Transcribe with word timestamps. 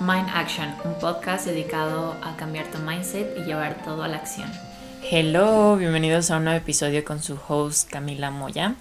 Mind 0.00 0.30
Action, 0.32 0.74
un 0.84 0.94
podcast 0.94 1.44
dedicado 1.44 2.16
a 2.22 2.34
cambiar 2.34 2.70
tu 2.70 2.78
mindset 2.78 3.36
y 3.36 3.42
llevar 3.42 3.82
todo 3.84 4.02
a 4.02 4.08
la 4.08 4.16
acción. 4.16 4.50
Hello, 5.10 5.76
bienvenidos 5.76 6.30
a 6.30 6.38
un 6.38 6.44
nuevo 6.44 6.58
episodio 6.58 7.04
con 7.04 7.22
su 7.22 7.38
host 7.46 7.90
Camila 7.90 8.30
Moya. 8.30 8.76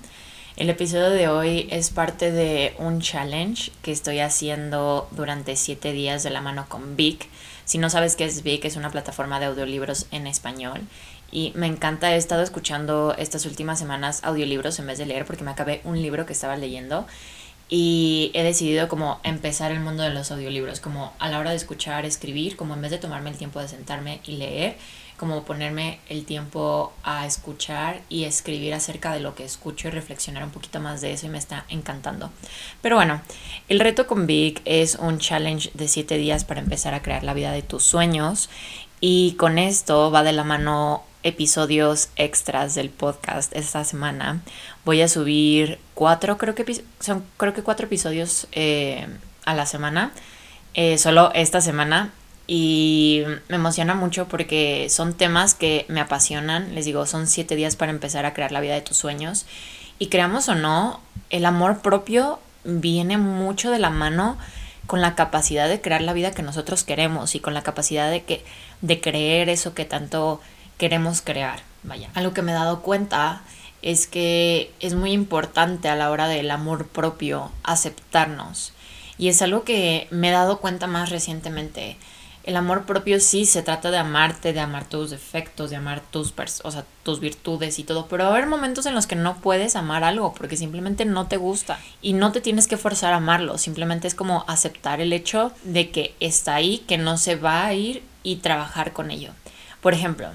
El 0.56 0.70
episodio 0.70 1.10
de 1.10 1.28
hoy 1.28 1.68
es 1.72 1.90
parte 1.90 2.32
de 2.32 2.74
un 2.80 3.02
challenge 3.02 3.74
que 3.82 3.92
estoy 3.92 4.20
haciendo 4.20 5.10
durante 5.12 5.58
7 5.58 5.92
días 5.92 6.24
de 6.24 6.30
la 6.30 6.40
mano 6.40 6.68
con 6.70 6.96
Vic. 6.96 7.28
Si 7.66 7.80
no 7.80 7.90
sabes 7.90 8.16
qué 8.16 8.24
es 8.24 8.42
Vic, 8.42 8.64
es 8.64 8.78
una 8.78 8.90
plataforma 8.90 9.42
de 9.42 9.48
audiolibros 9.48 10.06
en 10.12 10.26
español. 10.26 10.80
Y 11.32 11.52
me 11.54 11.68
encanta, 11.68 12.14
he 12.14 12.18
estado 12.18 12.44
escuchando 12.44 13.14
estas 13.18 13.46
últimas 13.46 13.78
semanas 13.78 14.22
audiolibros 14.24 14.80
en 14.80 14.88
vez 14.88 14.98
de 14.98 15.06
leer 15.06 15.26
porque 15.26 15.44
me 15.44 15.52
acabé 15.52 15.82
un 15.84 16.02
libro 16.02 16.26
que 16.26 16.34
estaba 16.34 16.56
leyendo 16.56 17.06
y 17.70 18.32
he 18.34 18.44
decidido 18.44 18.88
como 18.88 19.20
empezar 19.24 19.72
el 19.72 19.80
mundo 19.80 20.02
de 20.02 20.10
los 20.10 20.32
audiolibros, 20.32 20.80
como 20.80 21.14
a 21.20 21.30
la 21.30 21.38
hora 21.38 21.52
de 21.52 21.56
escuchar, 21.56 22.06
escribir, 22.06 22.58
como 22.58 22.74
en 22.74 22.82
vez 22.82 22.92
de 22.92 22.98
tomarme 22.98 23.30
el 23.30 23.38
tiempo 23.38 23.60
de 23.60 23.68
sentarme 23.68 24.22
y 24.26 24.38
leer, 24.38 24.76
como 25.18 25.44
ponerme 25.44 26.00
el 26.08 26.26
tiempo 26.26 26.94
a 27.04 27.28
escuchar 27.28 28.02
y 28.10 28.24
escribir 28.24 28.74
acerca 28.74 29.14
de 29.14 29.20
lo 29.20 29.36
que 29.36 29.44
escucho 29.44 29.90
y 29.90 29.92
reflexionar 29.92 30.44
un 30.44 30.50
poquito 30.50 30.80
más 30.80 31.02
de 31.02 31.12
eso 31.12 31.28
y 31.28 31.30
me 31.30 31.38
está 31.38 31.66
encantando. 31.70 32.32
Pero 32.82 32.96
bueno, 32.96 33.22
el 33.68 33.82
reto 33.82 34.08
con 34.08 34.26
Vic 34.26 34.62
es 34.66 34.96
un 34.96 35.20
challenge 35.20 35.70
de 35.74 35.88
7 35.90 36.18
días 36.18 36.46
para 36.46 36.62
empezar 36.62 36.94
a 36.94 37.04
crear 37.04 37.24
la 37.24 37.34
vida 37.34 37.52
de 37.52 37.62
tus 37.62 37.84
sueños 37.84 38.50
y 39.02 39.34
con 39.34 39.60
esto 39.60 40.10
va 40.10 40.24
de 40.24 40.32
la 40.32 40.46
mano 40.46 41.04
episodios 41.24 42.10
extras 42.16 42.76
del 42.76 42.90
podcast 42.90 43.56
esta 43.56 43.84
semana. 43.84 44.42
Voy 44.86 45.02
a 45.02 45.08
subir 45.08 45.80
cuatro, 45.94 46.38
creo 46.38 46.56
que 46.56 46.84
son 47.00 47.24
creo 47.38 47.54
que 47.54 47.64
cuatro 47.64 47.88
episodios 47.88 48.48
eh, 48.52 49.08
a 49.46 49.54
la 49.54 49.66
semana, 49.66 50.12
eh, 50.74 50.98
solo 50.98 51.32
esta 51.34 51.62
semana. 51.62 52.12
Y 52.52 53.24
me 53.48 53.58
emociona 53.58 53.94
mucho 53.94 54.28
porque 54.28 54.88
son 54.90 55.14
temas 55.14 55.54
que 55.54 55.86
me 55.88 56.00
apasionan. 56.00 56.74
Les 56.74 56.86
digo, 56.86 57.06
son 57.06 57.28
siete 57.28 57.56
días 57.56 57.76
para 57.76 57.92
empezar 57.92 58.26
a 58.26 58.34
crear 58.34 58.52
la 58.52 58.60
vida 58.60 58.74
de 58.74 58.82
tus 58.82 58.98
sueños. 58.98 59.46
Y 60.00 60.08
creamos 60.08 60.50
o 60.50 60.56
no, 60.56 61.00
el 61.30 61.46
amor 61.46 61.82
propio 61.82 62.40
viene 62.64 63.18
mucho 63.18 63.70
de 63.70 63.78
la 63.78 63.92
mano 63.92 64.38
con 64.88 65.02
la 65.02 65.14
capacidad 65.14 65.70
de 65.70 65.82
crear 65.82 66.02
la 66.02 66.14
vida 66.14 66.32
que 66.32 66.42
nosotros 66.42 66.84
queremos 66.84 67.36
y 67.36 67.40
con 67.40 67.54
la 67.54 67.62
capacidad 67.62 68.10
de 68.10 68.24
que 68.24 68.44
de 68.82 69.00
creer 69.00 69.50
eso 69.50 69.76
que 69.76 69.86
tanto 69.86 70.42
queremos 70.80 71.22
crear. 71.22 71.62
Vaya. 71.84 72.10
Algo 72.16 72.34
que 72.34 72.42
me 72.42 72.52
he 72.52 72.56
dado 72.56 72.82
cuenta 72.82 73.44
es 73.82 74.08
que 74.08 74.74
es 74.80 74.96
muy 74.96 75.12
importante 75.12 75.88
a 75.90 75.96
la 75.96 76.10
hora 76.10 76.28
del 76.28 76.50
amor 76.50 76.88
propio 76.88 77.52
aceptarnos. 77.64 78.74
Y 79.18 79.28
es 79.30 79.42
algo 79.42 79.64
que 79.64 80.08
me 80.12 80.30
he 80.30 80.32
dado 80.32 80.60
cuenta 80.60 80.88
más 80.88 81.10
recientemente. 81.10 81.98
El 82.44 82.56
amor 82.56 82.86
propio 82.86 83.20
sí 83.20 83.46
se 83.46 83.62
trata 83.62 83.92
de 83.92 83.98
amarte, 83.98 84.54
de 84.54 84.60
amar 84.62 84.86
tus 84.86 85.10
defectos, 85.12 85.70
de 85.70 85.76
amar 85.76 86.02
tus, 86.02 86.34
o 86.64 86.72
sea, 86.72 86.86
tus 87.04 87.20
virtudes 87.20 87.78
y 87.80 87.84
todo, 87.84 88.08
pero 88.08 88.24
va 88.24 88.30
a 88.32 88.34
haber 88.34 88.48
momentos 88.48 88.86
en 88.86 88.96
los 88.96 89.08
que 89.08 89.16
no 89.16 89.36
puedes 89.38 89.76
amar 89.76 90.04
algo 90.06 90.34
porque 90.34 90.58
simplemente 90.58 91.04
no 91.04 91.28
te 91.28 91.38
gusta 91.38 91.80
y 92.02 92.14
no 92.14 92.32
te 92.32 92.42
tienes 92.42 92.68
que 92.68 92.78
forzar 92.78 93.14
a 93.14 93.18
amarlo, 93.18 93.58
simplemente 93.58 94.08
es 94.08 94.16
como 94.16 94.46
aceptar 94.48 95.02
el 95.02 95.12
hecho 95.12 95.52
de 95.64 95.92
que 95.92 96.16
está 96.22 96.56
ahí, 96.56 96.80
que 96.88 96.98
no 96.98 97.18
se 97.18 97.36
va 97.36 97.66
a 97.66 97.74
ir 97.74 98.04
y 98.24 98.38
trabajar 98.38 98.94
con 98.94 99.12
ello. 99.12 99.32
Por 99.82 99.94
ejemplo, 99.94 100.30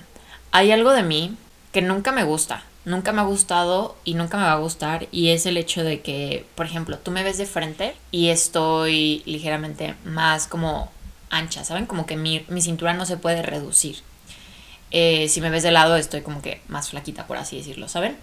hay 0.55 0.71
algo 0.71 0.93
de 0.93 1.03
mí 1.03 1.37
que 1.73 1.83
nunca 1.83 2.13
me 2.13 2.23
gusta, 2.23 2.63
nunca 2.85 3.11
me 3.11 3.21
ha 3.21 3.25
gustado 3.25 3.97
y 4.05 4.15
nunca 4.15 4.37
me 4.37 4.45
va 4.45 4.53
a 4.53 4.59
gustar 4.59 5.09
y 5.11 5.31
es 5.31 5.47
el 5.47 5.57
hecho 5.57 5.83
de 5.83 6.01
que, 6.01 6.47
por 6.55 6.65
ejemplo, 6.65 6.97
tú 6.97 7.11
me 7.11 7.25
ves 7.25 7.39
de 7.39 7.47
frente 7.47 7.97
y 8.13 8.29
estoy 8.29 9.25
ligeramente 9.27 9.97
más 10.05 10.47
como 10.47 10.93
ancha, 11.29 11.65
¿saben? 11.65 11.87
Como 11.87 12.07
que 12.07 12.17
mi, 12.17 12.47
cintura 12.61 12.95
no 12.95 13.05
se 13.05 13.17
puede 13.17 13.43
reducir. 13.43 13.97
Eh, 14.93 15.29
si 15.29 15.41
me 15.41 15.51
ves 15.51 15.65
de 15.65 15.73
lado 15.73 15.97
estoy 15.97 16.21
como 16.21 16.41
que 16.41 16.61
más 16.69 16.91
flaquita, 16.91 17.27
por 17.27 17.37
así 17.37 17.57
decirlo, 17.57 17.89
¿saben? 17.89 18.17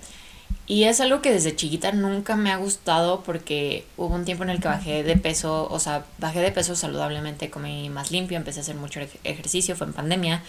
Y 0.67 0.85
es 0.85 1.01
algo 1.01 1.21
que 1.21 1.33
desde 1.33 1.53
chiquita 1.53 1.91
nunca 1.91 2.37
me 2.37 2.49
ha 2.49 2.55
gustado 2.55 3.23
porque 3.23 3.85
hubo 3.97 4.15
un 4.15 4.23
tiempo 4.23 4.45
en 4.45 4.51
el 4.51 4.61
que 4.61 4.69
bajé 4.69 5.03
de 5.03 5.17
peso, 5.17 5.67
o 5.69 5.79
sea, 5.79 6.05
bajé 6.17 6.39
de 6.39 6.53
peso 6.53 6.77
saludablemente, 6.77 7.49
comí 7.49 7.89
más 7.89 8.11
limpio, 8.11 8.37
empecé 8.37 8.61
a 8.61 8.63
hacer 8.63 8.75
mucho 8.75 9.01
ejercicio, 9.25 9.75
fue 9.75 9.87
en 9.87 9.93
pandemia 9.93 10.43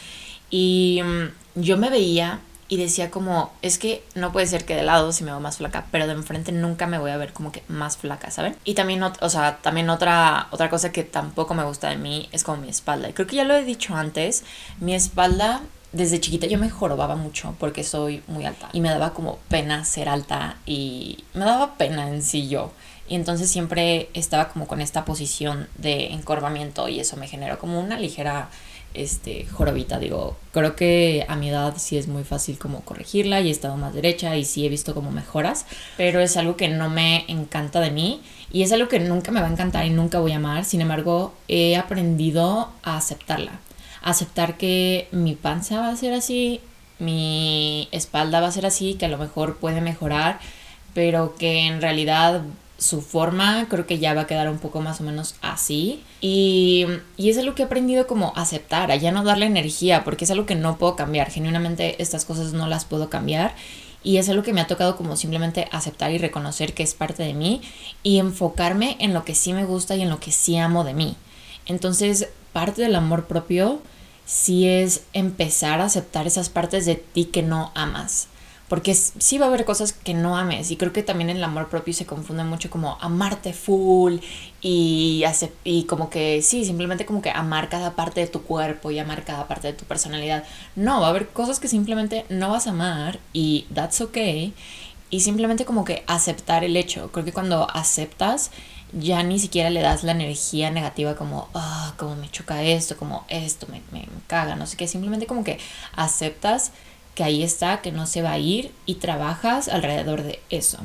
y 0.52 1.00
mm, 1.02 1.62
yo 1.62 1.76
me 1.76 1.90
veía 1.90 2.38
y 2.68 2.76
decía 2.76 3.10
como, 3.10 3.52
es 3.60 3.78
que 3.78 4.04
no 4.14 4.32
puede 4.32 4.46
ser 4.46 4.64
que 4.64 4.76
de 4.76 4.82
lado 4.82 5.12
si 5.12 5.24
me 5.24 5.30
veo 5.30 5.40
más 5.40 5.56
flaca, 5.56 5.86
pero 5.90 6.06
de 6.06 6.12
enfrente 6.12 6.52
nunca 6.52 6.86
me 6.86 6.98
voy 6.98 7.10
a 7.10 7.16
ver 7.16 7.32
como 7.32 7.50
que 7.50 7.64
más 7.68 7.96
flaca, 7.96 8.30
¿saben? 8.30 8.56
Y 8.64 8.74
también, 8.74 9.02
o 9.02 9.28
sea, 9.28 9.58
también 9.58 9.90
otra, 9.90 10.46
otra 10.52 10.70
cosa 10.70 10.92
que 10.92 11.02
tampoco 11.02 11.54
me 11.54 11.64
gusta 11.64 11.90
de 11.90 11.96
mí 11.96 12.28
es 12.32 12.44
como 12.44 12.62
mi 12.62 12.68
espalda. 12.68 13.08
Y 13.08 13.12
creo 13.12 13.26
que 13.26 13.36
ya 13.36 13.44
lo 13.44 13.54
he 13.54 13.64
dicho 13.64 13.94
antes, 13.94 14.44
mi 14.78 14.94
espalda 14.94 15.62
desde 15.92 16.20
chiquita 16.20 16.46
yo 16.46 16.58
me 16.58 16.70
jorobaba 16.70 17.16
mucho 17.16 17.54
porque 17.58 17.84
soy 17.84 18.22
muy 18.26 18.46
alta 18.46 18.70
y 18.72 18.80
me 18.80 18.88
daba 18.88 19.12
como 19.12 19.38
pena 19.48 19.84
ser 19.84 20.08
alta 20.08 20.56
y 20.64 21.24
me 21.34 21.44
daba 21.44 21.74
pena 21.76 22.08
en 22.08 22.22
sí 22.22 22.48
yo. 22.48 22.72
Y 23.08 23.16
entonces 23.16 23.50
siempre 23.50 24.08
estaba 24.14 24.48
como 24.48 24.66
con 24.66 24.80
esta 24.80 25.04
posición 25.04 25.68
de 25.76 26.12
encorvamiento 26.12 26.88
y 26.88 27.00
eso 27.00 27.16
me 27.16 27.28
generó 27.28 27.58
como 27.58 27.78
una 27.78 27.98
ligera 27.98 28.48
este, 28.94 29.46
jorobita. 29.46 29.98
Digo, 29.98 30.36
creo 30.52 30.76
que 30.76 31.24
a 31.28 31.36
mi 31.36 31.48
edad 31.48 31.74
sí 31.76 31.96
es 31.96 32.08
muy 32.08 32.24
fácil 32.24 32.58
como 32.58 32.82
corregirla 32.82 33.40
y 33.40 33.48
he 33.48 33.50
estado 33.50 33.76
más 33.76 33.94
derecha 33.94 34.36
y 34.36 34.44
sí 34.44 34.66
he 34.66 34.68
visto 34.68 34.94
como 34.94 35.10
mejoras, 35.10 35.66
pero 35.96 36.20
es 36.20 36.36
algo 36.36 36.56
que 36.56 36.68
no 36.68 36.88
me 36.88 37.24
encanta 37.28 37.80
de 37.80 37.90
mí 37.90 38.20
y 38.52 38.62
es 38.62 38.72
algo 38.72 38.88
que 38.88 39.00
nunca 39.00 39.32
me 39.32 39.40
va 39.40 39.46
a 39.46 39.52
encantar 39.52 39.86
y 39.86 39.90
nunca 39.90 40.20
voy 40.20 40.32
a 40.32 40.36
amar. 40.36 40.64
Sin 40.64 40.80
embargo, 40.80 41.34
he 41.48 41.76
aprendido 41.76 42.70
a 42.82 42.96
aceptarla. 42.96 43.60
aceptar 44.02 44.56
que 44.56 45.08
mi 45.12 45.34
panza 45.34 45.80
va 45.80 45.88
a 45.90 45.96
ser 45.96 46.12
así, 46.12 46.60
mi 46.98 47.88
espalda 47.92 48.40
va 48.40 48.48
a 48.48 48.52
ser 48.52 48.66
así, 48.66 48.94
que 48.94 49.06
a 49.06 49.08
lo 49.08 49.18
mejor 49.18 49.58
puede 49.58 49.80
mejorar, 49.80 50.40
pero 50.94 51.34
que 51.36 51.66
en 51.66 51.80
realidad 51.80 52.42
su 52.82 53.00
forma 53.00 53.68
creo 53.68 53.86
que 53.86 53.98
ya 53.98 54.12
va 54.12 54.22
a 54.22 54.26
quedar 54.26 54.50
un 54.50 54.58
poco 54.58 54.80
más 54.80 55.00
o 55.00 55.04
menos 55.04 55.36
así. 55.40 56.02
Y, 56.20 56.86
y 57.16 57.30
es 57.30 57.38
algo 57.38 57.54
que 57.54 57.62
he 57.62 57.66
aprendido 57.66 58.06
como 58.06 58.32
aceptar, 58.34 58.90
a 58.90 58.96
ya 58.96 59.12
no 59.12 59.22
darle 59.22 59.46
energía, 59.46 60.04
porque 60.04 60.24
es 60.24 60.30
algo 60.30 60.46
que 60.46 60.56
no 60.56 60.76
puedo 60.78 60.96
cambiar. 60.96 61.30
Genuinamente 61.30 62.02
estas 62.02 62.24
cosas 62.24 62.52
no 62.52 62.66
las 62.66 62.84
puedo 62.84 63.08
cambiar. 63.08 63.54
Y 64.02 64.16
es 64.16 64.28
algo 64.28 64.42
que 64.42 64.52
me 64.52 64.60
ha 64.60 64.66
tocado 64.66 64.96
como 64.96 65.16
simplemente 65.16 65.68
aceptar 65.70 66.10
y 66.10 66.18
reconocer 66.18 66.74
que 66.74 66.82
es 66.82 66.92
parte 66.94 67.22
de 67.22 67.34
mí 67.34 67.62
y 68.02 68.18
enfocarme 68.18 68.96
en 68.98 69.14
lo 69.14 69.24
que 69.24 69.36
sí 69.36 69.52
me 69.52 69.64
gusta 69.64 69.94
y 69.94 70.02
en 70.02 70.10
lo 70.10 70.18
que 70.18 70.32
sí 70.32 70.56
amo 70.56 70.82
de 70.82 70.92
mí. 70.92 71.16
Entonces, 71.66 72.28
parte 72.52 72.82
del 72.82 72.96
amor 72.96 73.26
propio 73.26 73.80
sí 74.26 74.66
es 74.66 75.04
empezar 75.12 75.80
a 75.80 75.84
aceptar 75.84 76.26
esas 76.26 76.48
partes 76.48 76.84
de 76.84 76.96
ti 76.96 77.26
que 77.26 77.44
no 77.44 77.70
amas 77.76 78.26
porque 78.72 78.94
sí 78.94 79.36
va 79.36 79.44
a 79.44 79.48
haber 79.50 79.66
cosas 79.66 79.92
que 79.92 80.14
no 80.14 80.34
ames 80.34 80.70
y 80.70 80.78
creo 80.78 80.94
que 80.94 81.02
también 81.02 81.28
el 81.28 81.44
amor 81.44 81.68
propio 81.68 81.92
se 81.92 82.06
confunde 82.06 82.42
mucho 82.42 82.70
como 82.70 82.96
amarte 83.02 83.52
full 83.52 84.20
y, 84.62 85.24
hace, 85.26 85.52
y 85.62 85.84
como 85.84 86.08
que 86.08 86.40
sí, 86.40 86.64
simplemente 86.64 87.04
como 87.04 87.20
que 87.20 87.28
amar 87.28 87.68
cada 87.68 87.94
parte 87.96 88.20
de 88.20 88.28
tu 88.28 88.44
cuerpo 88.44 88.90
y 88.90 88.98
amar 88.98 89.26
cada 89.26 89.46
parte 89.46 89.66
de 89.66 89.72
tu 89.74 89.84
personalidad. 89.84 90.44
No, 90.74 91.02
va 91.02 91.08
a 91.08 91.10
haber 91.10 91.28
cosas 91.28 91.60
que 91.60 91.68
simplemente 91.68 92.24
no 92.30 92.48
vas 92.48 92.66
a 92.66 92.70
amar 92.70 93.20
y 93.34 93.66
that's 93.74 94.00
okay 94.00 94.54
y 95.10 95.20
simplemente 95.20 95.66
como 95.66 95.84
que 95.84 96.02
aceptar 96.06 96.64
el 96.64 96.74
hecho. 96.78 97.12
Creo 97.12 97.26
que 97.26 97.32
cuando 97.34 97.70
aceptas 97.74 98.52
ya 98.94 99.22
ni 99.22 99.38
siquiera 99.38 99.68
le 99.68 99.82
das 99.82 100.02
la 100.02 100.12
energía 100.12 100.70
negativa 100.70 101.14
como, 101.14 101.50
ah, 101.52 101.92
como 101.98 102.16
me 102.16 102.30
choca 102.30 102.62
esto, 102.62 102.96
como 102.96 103.26
esto 103.28 103.66
me, 103.66 103.82
me 103.90 104.08
caga, 104.28 104.56
no 104.56 104.66
sé 104.66 104.78
qué, 104.78 104.88
simplemente 104.88 105.26
como 105.26 105.44
que 105.44 105.58
aceptas 105.94 106.72
que 107.14 107.24
ahí 107.24 107.42
está, 107.42 107.80
que 107.80 107.92
no 107.92 108.06
se 108.06 108.22
va 108.22 108.32
a 108.32 108.38
ir 108.38 108.72
y 108.86 108.96
trabajas 108.96 109.68
alrededor 109.68 110.22
de 110.22 110.40
eso. 110.50 110.78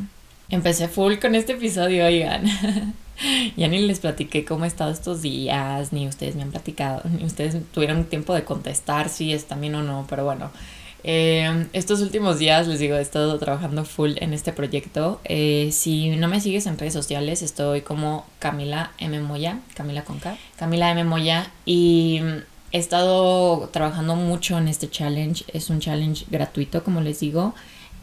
Empecé 0.50 0.88
full 0.88 1.16
con 1.18 1.36
este 1.36 1.54
episodio, 1.54 2.06
oigan. 2.06 2.46
ya 3.58 3.68
ni 3.68 3.80
les 3.80 4.00
platiqué 4.00 4.46
cómo 4.46 4.66
he 4.66 4.68
estado 4.68 4.92
estos 4.92 5.22
días, 5.22 5.92
ni 5.92 6.08
ustedes 6.08 6.36
me 6.36 6.44
han 6.44 6.52
platicado, 6.52 7.02
ni 7.10 7.26
ustedes 7.26 7.58
tuvieron 7.74 8.06
tiempo 8.06 8.34
de 8.34 8.44
contestar 8.44 9.10
si 9.10 9.34
es 9.34 9.46
también 9.46 9.76
o 9.76 9.84
no, 9.84 10.06
pero 10.10 10.24
bueno. 10.24 10.52
Eh, 11.04 11.68
estos 11.74 12.02
últimos 12.02 12.40
días, 12.40 12.68
les 12.68 12.80
digo, 12.80 12.98
he 12.98 13.02
estado 13.02 13.38
trabajando 13.40 13.86
full 13.86 14.14
en 14.18 14.34
este 14.34 14.52
proyecto. 14.52 15.22
Eh, 15.24 15.70
si 15.72 16.10
no 16.10 16.28
me 16.28 16.42
sigues 16.42 16.66
en 16.66 16.78
redes 16.78 16.94
sociales, 16.94 17.42
estoy 17.42 17.82
como 17.82 18.26
Camila 18.40 18.92
M. 18.98 19.20
Moya, 19.22 19.60
Camila 19.74 20.04
Conca, 20.04 20.38
Camila 20.58 20.92
M. 20.92 21.04
Moya, 21.04 21.52
y 21.66 22.22
He 22.72 22.80
estado 22.80 23.70
trabajando 23.70 24.16
mucho 24.16 24.58
en 24.58 24.68
este 24.68 24.90
challenge. 24.90 25.46
Es 25.54 25.70
un 25.70 25.80
challenge 25.80 26.26
gratuito, 26.30 26.84
como 26.84 27.02
les 27.02 27.22
digo, 27.22 27.54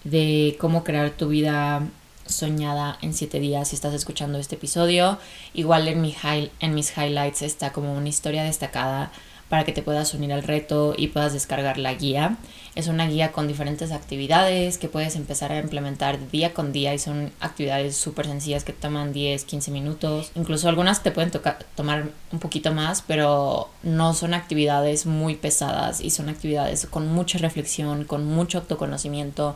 de 0.04 0.56
cómo 0.58 0.84
crear 0.84 1.10
tu 1.10 1.28
vida 1.28 1.86
soñada 2.26 2.98
en 3.02 3.12
7 3.12 3.40
días 3.40 3.68
si 3.68 3.74
estás 3.74 3.92
escuchando 3.92 4.38
este 4.38 4.54
episodio. 4.54 5.18
Igual 5.52 5.88
en, 5.88 6.00
mi 6.00 6.16
en 6.60 6.74
mis 6.74 6.96
highlights 6.96 7.42
está 7.42 7.72
como 7.72 7.94
una 7.94 8.08
historia 8.08 8.42
destacada 8.42 9.12
para 9.48 9.64
que 9.64 9.72
te 9.72 9.82
puedas 9.82 10.14
unir 10.14 10.32
al 10.32 10.42
reto 10.42 10.94
y 10.96 11.08
puedas 11.08 11.32
descargar 11.32 11.78
la 11.78 11.94
guía. 11.94 12.36
Es 12.74 12.88
una 12.88 13.06
guía 13.06 13.30
con 13.30 13.46
diferentes 13.46 13.92
actividades 13.92 14.78
que 14.78 14.88
puedes 14.88 15.14
empezar 15.16 15.52
a 15.52 15.58
implementar 15.58 16.30
día 16.30 16.52
con 16.54 16.72
día 16.72 16.92
y 16.92 16.98
son 16.98 17.30
actividades 17.40 17.96
súper 17.96 18.26
sencillas 18.26 18.64
que 18.64 18.72
toman 18.72 19.12
10, 19.12 19.44
15 19.44 19.70
minutos. 19.70 20.32
Incluso 20.34 20.68
algunas 20.68 21.02
te 21.02 21.12
pueden 21.12 21.30
tomar 21.76 22.08
un 22.32 22.38
poquito 22.40 22.72
más, 22.72 23.02
pero 23.02 23.68
no 23.82 24.14
son 24.14 24.34
actividades 24.34 25.06
muy 25.06 25.36
pesadas 25.36 26.00
y 26.00 26.10
son 26.10 26.28
actividades 26.28 26.86
con 26.86 27.06
mucha 27.06 27.38
reflexión, 27.38 28.04
con 28.04 28.26
mucho 28.26 28.58
autoconocimiento 28.58 29.54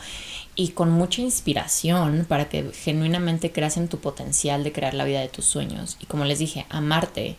y 0.55 0.69
con 0.69 0.91
mucha 0.91 1.23
inspiración 1.23 2.27
para 2.29 2.49
que 2.49 2.71
genuinamente 2.73 3.53
creas 3.53 3.77
en 3.77 3.89
tu 3.89 3.99
potencial 3.99 4.65
de 4.65 4.73
crear 4.73 4.95
la 4.95 5.05
vida 5.05 5.21
de 5.21 5.29
tus 5.29 5.45
sueños. 5.45 5.97
Y 6.01 6.07
como 6.07 6.25
les 6.25 6.39
dije, 6.39 6.67
amarte 6.69 7.37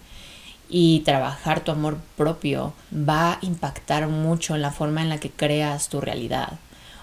y 0.69 0.99
trabajar 0.99 1.61
tu 1.61 1.71
amor 1.71 1.97
propio 2.15 2.73
va 2.93 3.33
a 3.33 3.39
impactar 3.41 4.07
mucho 4.07 4.55
en 4.55 4.61
la 4.61 4.71
forma 4.71 5.01
en 5.01 5.09
la 5.09 5.19
que 5.19 5.31
creas 5.31 5.89
tu 5.89 5.99
realidad. 5.99 6.59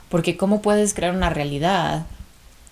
Porque 0.09 0.37
¿cómo 0.37 0.63
puedes 0.63 0.95
crear 0.95 1.15
una 1.15 1.31
realidad 1.31 2.07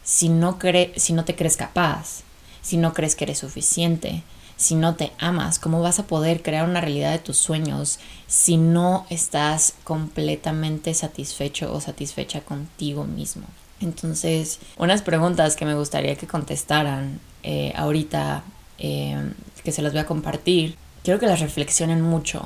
si 0.05 0.29
no, 0.29 0.59
si 0.97 1.13
no 1.13 1.25
te 1.25 1.35
crees 1.35 1.57
capaz, 1.57 2.23
si 2.63 2.77
no 2.77 2.95
crees 2.95 3.17
que 3.17 3.25
eres 3.25 3.39
suficiente, 3.39 4.23
si 4.57 4.77
no 4.77 4.95
te 4.95 5.11
amas? 5.19 5.59
¿Cómo 5.59 5.83
vas 5.83 5.99
a 5.99 6.07
poder 6.07 6.43
crear 6.43 6.69
una 6.69 6.81
realidad 6.81 7.11
de 7.11 7.19
tus 7.19 7.37
sueños 7.37 7.99
si 8.29 8.57
no 8.57 9.05
estás 9.11 9.75
completamente 9.83 10.95
satisfecho 10.95 11.73
o 11.73 11.81
satisfecha 11.81 12.41
contigo 12.43 13.05
mismo? 13.05 13.47
Entonces, 13.81 14.61
unas 14.77 15.03
preguntas 15.03 15.57
que 15.57 15.65
me 15.65 15.75
gustaría 15.75 16.15
que 16.15 16.29
contestaran 16.29 17.19
eh, 17.43 17.73
ahorita, 17.77 18.45
eh, 18.79 19.33
que 19.65 19.73
se 19.73 19.83
las 19.83 19.93
voy 19.93 20.01
a 20.01 20.07
compartir, 20.07 20.77
quiero 21.05 21.21
que 21.21 21.27
las 21.27 21.41
reflexionen 21.41 22.01
mucho, 22.01 22.43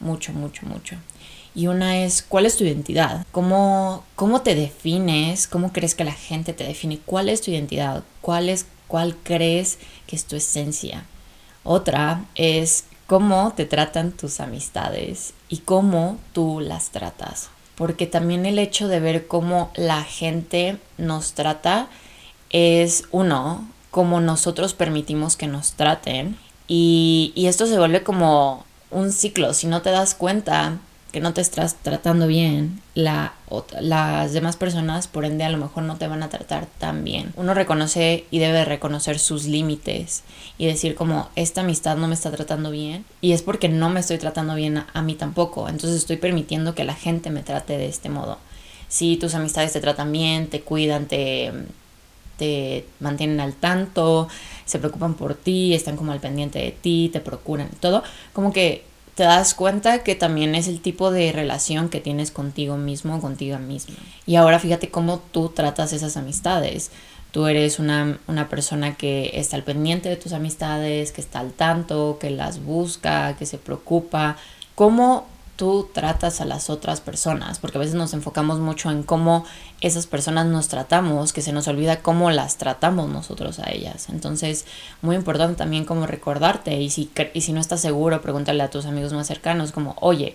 mucho, 0.00 0.32
mucho, 0.32 0.66
mucho. 0.66 0.96
Y 1.54 1.68
una 1.68 2.02
es, 2.02 2.22
¿cuál 2.22 2.46
es 2.46 2.56
tu 2.56 2.64
identidad? 2.64 3.24
¿Cómo, 3.30 4.04
cómo 4.16 4.42
te 4.42 4.54
defines? 4.54 5.46
¿Cómo 5.46 5.72
crees 5.72 5.94
que 5.94 6.04
la 6.04 6.12
gente 6.12 6.52
te 6.52 6.64
define? 6.64 6.98
¿Cuál 7.04 7.28
es 7.28 7.42
tu 7.42 7.50
identidad? 7.50 8.02
¿Cuál, 8.20 8.48
es, 8.48 8.66
¿Cuál 8.88 9.16
crees 9.22 9.78
que 10.06 10.16
es 10.16 10.24
tu 10.24 10.34
esencia? 10.34 11.04
Otra 11.62 12.24
es 12.34 12.84
cómo 13.06 13.52
te 13.54 13.66
tratan 13.66 14.12
tus 14.12 14.40
amistades 14.40 15.34
y 15.48 15.58
cómo 15.58 16.18
tú 16.32 16.60
las 16.60 16.90
tratas. 16.90 17.50
Porque 17.76 18.06
también 18.06 18.46
el 18.46 18.58
hecho 18.58 18.88
de 18.88 19.00
ver 19.00 19.26
cómo 19.26 19.70
la 19.76 20.02
gente 20.02 20.78
nos 20.98 21.34
trata 21.34 21.88
es 22.50 23.04
uno, 23.12 23.68
cómo 23.90 24.20
nosotros 24.20 24.74
permitimos 24.74 25.36
que 25.36 25.46
nos 25.46 25.72
traten 25.72 26.36
y, 26.74 27.46
esto 27.46 27.66
se 27.66 27.76
vuelve 27.76 28.02
como 28.02 28.64
un 28.90 29.12
ciclo. 29.12 29.52
Si 29.52 29.66
no 29.66 29.82
te 29.82 29.90
das 29.90 30.14
cuenta 30.14 30.78
que 31.12 31.20
no 31.20 31.34
te 31.34 31.42
estás 31.42 31.74
tratando 31.82 32.26
bien, 32.26 32.80
la, 32.94 33.34
las 33.78 34.32
demás 34.32 34.56
personas, 34.56 35.06
por 35.06 35.26
ende, 35.26 35.44
a 35.44 35.50
lo 35.50 35.58
mejor 35.58 35.82
no 35.82 35.98
te 35.98 36.08
van 36.08 36.22
a 36.22 36.30
tratar 36.30 36.64
tan 36.78 37.04
bien. 37.04 37.34
Uno 37.36 37.52
reconoce 37.52 38.24
y 38.30 38.38
debe 38.38 38.64
reconocer 38.64 39.18
sus 39.18 39.44
límites 39.44 40.22
y 40.56 40.64
decir 40.64 40.94
como, 40.94 41.28
esta 41.36 41.60
amistad 41.60 41.98
no 41.98 42.08
me 42.08 42.14
está 42.14 42.30
tratando 42.30 42.70
bien 42.70 43.04
y 43.20 43.32
es 43.32 43.42
porque 43.42 43.68
no 43.68 43.90
me 43.90 44.00
estoy 44.00 44.16
tratando 44.16 44.54
bien 44.54 44.78
a, 44.78 44.86
a 44.94 45.02
mí 45.02 45.14
tampoco. 45.14 45.68
Entonces 45.68 45.98
estoy 45.98 46.16
permitiendo 46.16 46.74
que 46.74 46.84
la 46.84 46.94
gente 46.94 47.28
me 47.28 47.42
trate 47.42 47.76
de 47.76 47.86
este 47.86 48.08
modo. 48.08 48.38
Si 48.88 49.18
tus 49.18 49.34
amistades 49.34 49.74
te 49.74 49.80
tratan 49.82 50.10
bien, 50.10 50.48
te 50.48 50.62
cuidan, 50.62 51.04
te, 51.04 51.52
te 52.36 52.86
mantienen 53.00 53.40
al 53.40 53.54
tanto, 53.54 54.28
se 54.64 54.78
preocupan 54.78 55.14
por 55.14 55.34
ti, 55.34 55.74
están 55.74 55.96
como 55.96 56.12
al 56.12 56.20
pendiente 56.20 56.58
de 56.58 56.70
ti, 56.72 57.10
te 57.12 57.20
procuran 57.20 57.68
todo, 57.80 58.02
como 58.32 58.52
que 58.52 58.84
te 59.14 59.24
das 59.24 59.54
cuenta 59.54 60.02
que 60.02 60.14
también 60.14 60.54
es 60.54 60.68
el 60.68 60.80
tipo 60.80 61.10
de 61.10 61.32
relación 61.32 61.88
que 61.88 62.00
tienes 62.00 62.30
contigo 62.30 62.76
mismo, 62.76 63.20
contigo 63.20 63.58
misma. 63.58 63.96
Y 64.26 64.36
ahora 64.36 64.58
fíjate 64.58 64.88
cómo 64.88 65.20
tú 65.32 65.50
tratas 65.50 65.92
esas 65.92 66.16
amistades. 66.16 66.90
Tú 67.30 67.46
eres 67.46 67.78
una, 67.78 68.18
una 68.26 68.48
persona 68.48 68.94
que 68.94 69.32
está 69.34 69.56
al 69.56 69.64
pendiente 69.64 70.08
de 70.08 70.16
tus 70.16 70.32
amistades, 70.32 71.12
que 71.12 71.20
está 71.20 71.40
al 71.40 71.52
tanto, 71.52 72.18
que 72.20 72.30
las 72.30 72.62
busca, 72.64 73.36
que 73.36 73.46
se 73.46 73.58
preocupa. 73.58 74.36
¿Cómo 74.74 75.26
tú 75.62 75.88
tratas 75.92 76.40
a 76.40 76.44
las 76.44 76.70
otras 76.70 77.00
personas, 77.00 77.60
porque 77.60 77.78
a 77.78 77.80
veces 77.80 77.94
nos 77.94 78.14
enfocamos 78.14 78.58
mucho 78.58 78.90
en 78.90 79.04
cómo 79.04 79.44
esas 79.80 80.08
personas 80.08 80.46
nos 80.46 80.66
tratamos, 80.66 81.32
que 81.32 81.40
se 81.40 81.52
nos 81.52 81.68
olvida 81.68 82.02
cómo 82.02 82.32
las 82.32 82.56
tratamos 82.56 83.08
nosotros 83.08 83.60
a 83.60 83.70
ellas. 83.70 84.08
Entonces, 84.08 84.66
muy 85.02 85.14
importante 85.14 85.54
también 85.54 85.84
como 85.84 86.08
recordarte 86.08 86.74
y 86.80 86.90
si, 86.90 87.12
y 87.32 87.42
si 87.42 87.52
no 87.52 87.60
estás 87.60 87.80
seguro, 87.80 88.20
pregúntale 88.22 88.60
a 88.60 88.70
tus 88.70 88.86
amigos 88.86 89.12
más 89.12 89.28
cercanos 89.28 89.70
como, 89.70 89.94
oye, 90.00 90.34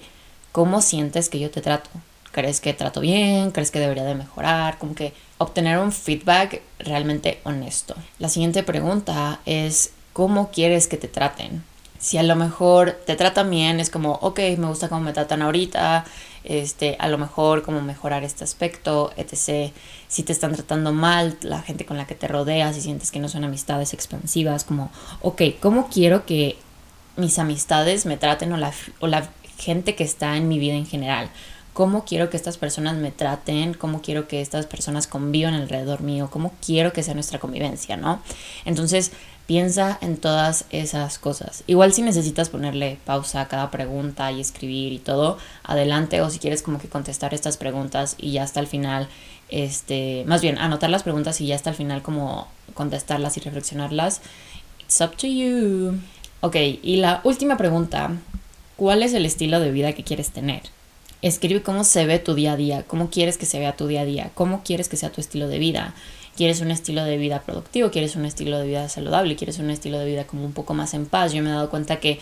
¿cómo 0.53 0.81
sientes 0.81 1.27
que 1.27 1.39
yo 1.39 1.51
te 1.51 1.59
trato? 1.59 1.89
¿Crees 2.31 2.61
que 2.61 2.73
trato 2.73 3.01
bien? 3.01 3.51
¿Crees 3.51 3.69
que 3.69 3.81
debería 3.81 4.05
de 4.05 4.15
mejorar? 4.15 4.77
Como 4.77 4.95
que 4.95 5.13
obtener 5.39 5.77
un 5.77 5.91
feedback 5.91 6.61
realmente 6.79 7.41
honesto. 7.43 7.95
La 8.17 8.29
siguiente 8.29 8.63
pregunta 8.63 9.41
es, 9.45 9.91
¿cómo 10.13 10.51
quieres 10.51 10.87
que 10.87 10.95
te 10.95 11.09
traten? 11.09 11.65
Si 11.99 12.17
a 12.17 12.23
lo 12.23 12.35
mejor 12.35 12.91
te 13.05 13.15
tratan 13.15 13.49
bien, 13.49 13.79
es 13.79 13.89
como, 13.89 14.13
ok, 14.13 14.39
me 14.57 14.67
gusta 14.67 14.89
cómo 14.89 15.01
me 15.01 15.13
tratan 15.13 15.41
ahorita, 15.41 16.05
este, 16.43 16.95
a 16.99 17.07
lo 17.09 17.17
mejor 17.17 17.63
como 17.63 17.81
mejorar 17.81 18.23
este 18.23 18.43
aspecto, 18.43 19.11
etc. 19.17 19.73
Si 20.07 20.23
te 20.23 20.31
están 20.31 20.53
tratando 20.53 20.93
mal, 20.93 21.37
la 21.41 21.61
gente 21.61 21.85
con 21.85 21.97
la 21.97 22.07
que 22.07 22.15
te 22.15 22.27
rodeas 22.27 22.77
y 22.77 22.81
sientes 22.81 23.11
que 23.11 23.19
no 23.19 23.29
son 23.29 23.43
amistades 23.43 23.93
expansivas, 23.93 24.63
como, 24.63 24.91
ok, 25.21 25.41
¿cómo 25.59 25.89
quiero 25.89 26.25
que 26.25 26.57
mis 27.17 27.39
amistades 27.39 28.05
me 28.05 28.17
traten 28.17 28.53
o 28.53 28.57
la, 28.57 28.71
o 28.99 29.07
la 29.07 29.29
gente 29.57 29.95
que 29.95 30.03
está 30.03 30.37
en 30.37 30.47
mi 30.47 30.59
vida 30.59 30.75
en 30.75 30.85
general? 30.85 31.29
¿Cómo 31.73 32.05
quiero 32.05 32.31
que 32.31 32.37
estas 32.37 32.57
personas 32.57 32.95
me 32.95 33.11
traten? 33.11 33.75
¿Cómo 33.75 34.01
quiero 34.01 34.27
que 34.27 34.41
estas 34.41 34.65
personas 34.65 35.05
convivan 35.05 35.53
alrededor 35.53 36.01
mío? 36.01 36.27
¿Cómo 36.31 36.53
quiero 36.65 36.91
que 36.91 37.03
sea 37.03 37.13
nuestra 37.13 37.37
convivencia, 37.37 37.97
no? 37.97 38.19
Entonces, 38.65 39.11
Piensa 39.47 39.97
en 40.01 40.17
todas 40.17 40.65
esas 40.71 41.17
cosas. 41.19 41.63
Igual 41.67 41.93
si 41.93 42.01
necesitas 42.01 42.49
ponerle 42.49 42.99
pausa 43.05 43.39
a 43.39 43.47
cada 43.47 43.71
pregunta 43.71 44.29
y 44.29 44.41
escribir 44.41 44.91
y 44.91 44.99
todo, 44.99 45.37
adelante. 45.63 46.19
O 46.21 46.29
si 46.29 46.37
quieres 46.37 46.61
como 46.61 46.79
que 46.79 46.89
contestar 46.89 47.33
estas 47.33 47.55
preguntas 47.55 48.15
y 48.17 48.33
ya 48.33 48.43
hasta 48.43 48.59
el 48.59 48.67
final, 48.67 49.07
este, 49.47 50.25
más 50.27 50.41
bien 50.41 50.57
anotar 50.57 50.89
las 50.89 51.03
preguntas 51.03 51.39
y 51.39 51.47
ya 51.47 51.55
hasta 51.55 51.69
el 51.69 51.77
final 51.77 52.01
como 52.01 52.49
contestarlas 52.73 53.37
y 53.37 53.39
reflexionarlas. 53.39 54.19
It's 54.81 54.99
up 54.99 55.15
to 55.15 55.27
you. 55.27 55.97
Ok, 56.41 56.57
y 56.83 56.97
la 56.97 57.21
última 57.23 57.55
pregunta. 57.55 58.11
¿Cuál 58.75 59.01
es 59.01 59.13
el 59.13 59.25
estilo 59.25 59.61
de 59.61 59.71
vida 59.71 59.93
que 59.93 60.03
quieres 60.03 60.29
tener? 60.29 60.61
Escribe 61.21 61.63
cómo 61.63 61.85
se 61.85 62.05
ve 62.05 62.19
tu 62.19 62.35
día 62.35 62.51
a 62.51 62.57
día, 62.57 62.83
cómo 62.85 63.09
quieres 63.09 63.37
que 63.37 63.45
se 63.45 63.59
vea 63.59 63.77
tu 63.77 63.87
día 63.87 64.01
a 64.01 64.05
día, 64.05 64.29
cómo 64.35 64.61
quieres 64.63 64.89
que 64.89 64.97
sea 64.97 65.09
tu 65.09 65.21
estilo 65.21 65.47
de 65.47 65.57
vida 65.57 65.95
quieres 66.37 66.61
un 66.61 66.71
estilo 66.71 67.03
de 67.03 67.17
vida 67.17 67.41
productivo, 67.41 67.91
quieres 67.91 68.15
un 68.15 68.25
estilo 68.25 68.59
de 68.59 68.67
vida 68.67 68.87
saludable, 68.87 69.35
quieres 69.35 69.57
un 69.59 69.71
estilo 69.71 69.99
de 69.99 70.05
vida 70.05 70.25
como 70.25 70.45
un 70.45 70.53
poco 70.53 70.73
más 70.73 70.93
en 70.93 71.07
paz. 71.07 71.33
Yo 71.33 71.41
me 71.43 71.49
he 71.49 71.53
dado 71.53 71.69
cuenta 71.69 71.99
que 71.99 72.19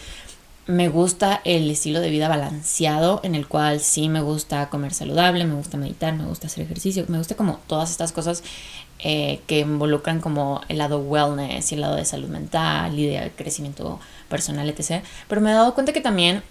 me 0.68 0.90
gusta 0.90 1.42
el 1.44 1.70
estilo 1.70 2.00
de 2.00 2.10
vida 2.10 2.28
balanceado 2.28 3.20
en 3.24 3.36
el 3.36 3.48
cual 3.48 3.80
sí 3.82 4.10
me 4.10 4.22
gusta 4.22 4.70
comer 4.70 4.94
saludable, 4.94 5.46
me 5.46 5.54
gusta 5.54 5.78
meditar, 5.78 6.16
me 6.16 6.26
gusta 6.26 6.48
hacer 6.48 6.64
ejercicio, 6.64 7.06
me 7.08 7.20
gusta 7.20 7.36
como 7.36 7.60
todas 7.68 7.92
estas 7.92 8.12
cosas 8.12 8.42
eh, 9.00 9.42
que 9.46 9.60
involucran 9.60 10.22
como 10.22 10.62
el 10.70 10.80
lado 10.80 11.00
wellness 11.00 11.72
y 11.72 11.76
el 11.76 11.82
lado 11.82 11.98
de 11.98 12.06
salud 12.06 12.30
mental 12.30 12.98
y 12.98 13.06
de 13.06 13.32
crecimiento 13.36 14.00
personal, 14.30 14.68
etc. 14.70 15.04
Pero 15.28 15.42
me 15.42 15.52
he 15.52 15.54
dado 15.54 15.76
cuenta 15.76 15.94
que 15.94 16.02
también 16.02 16.42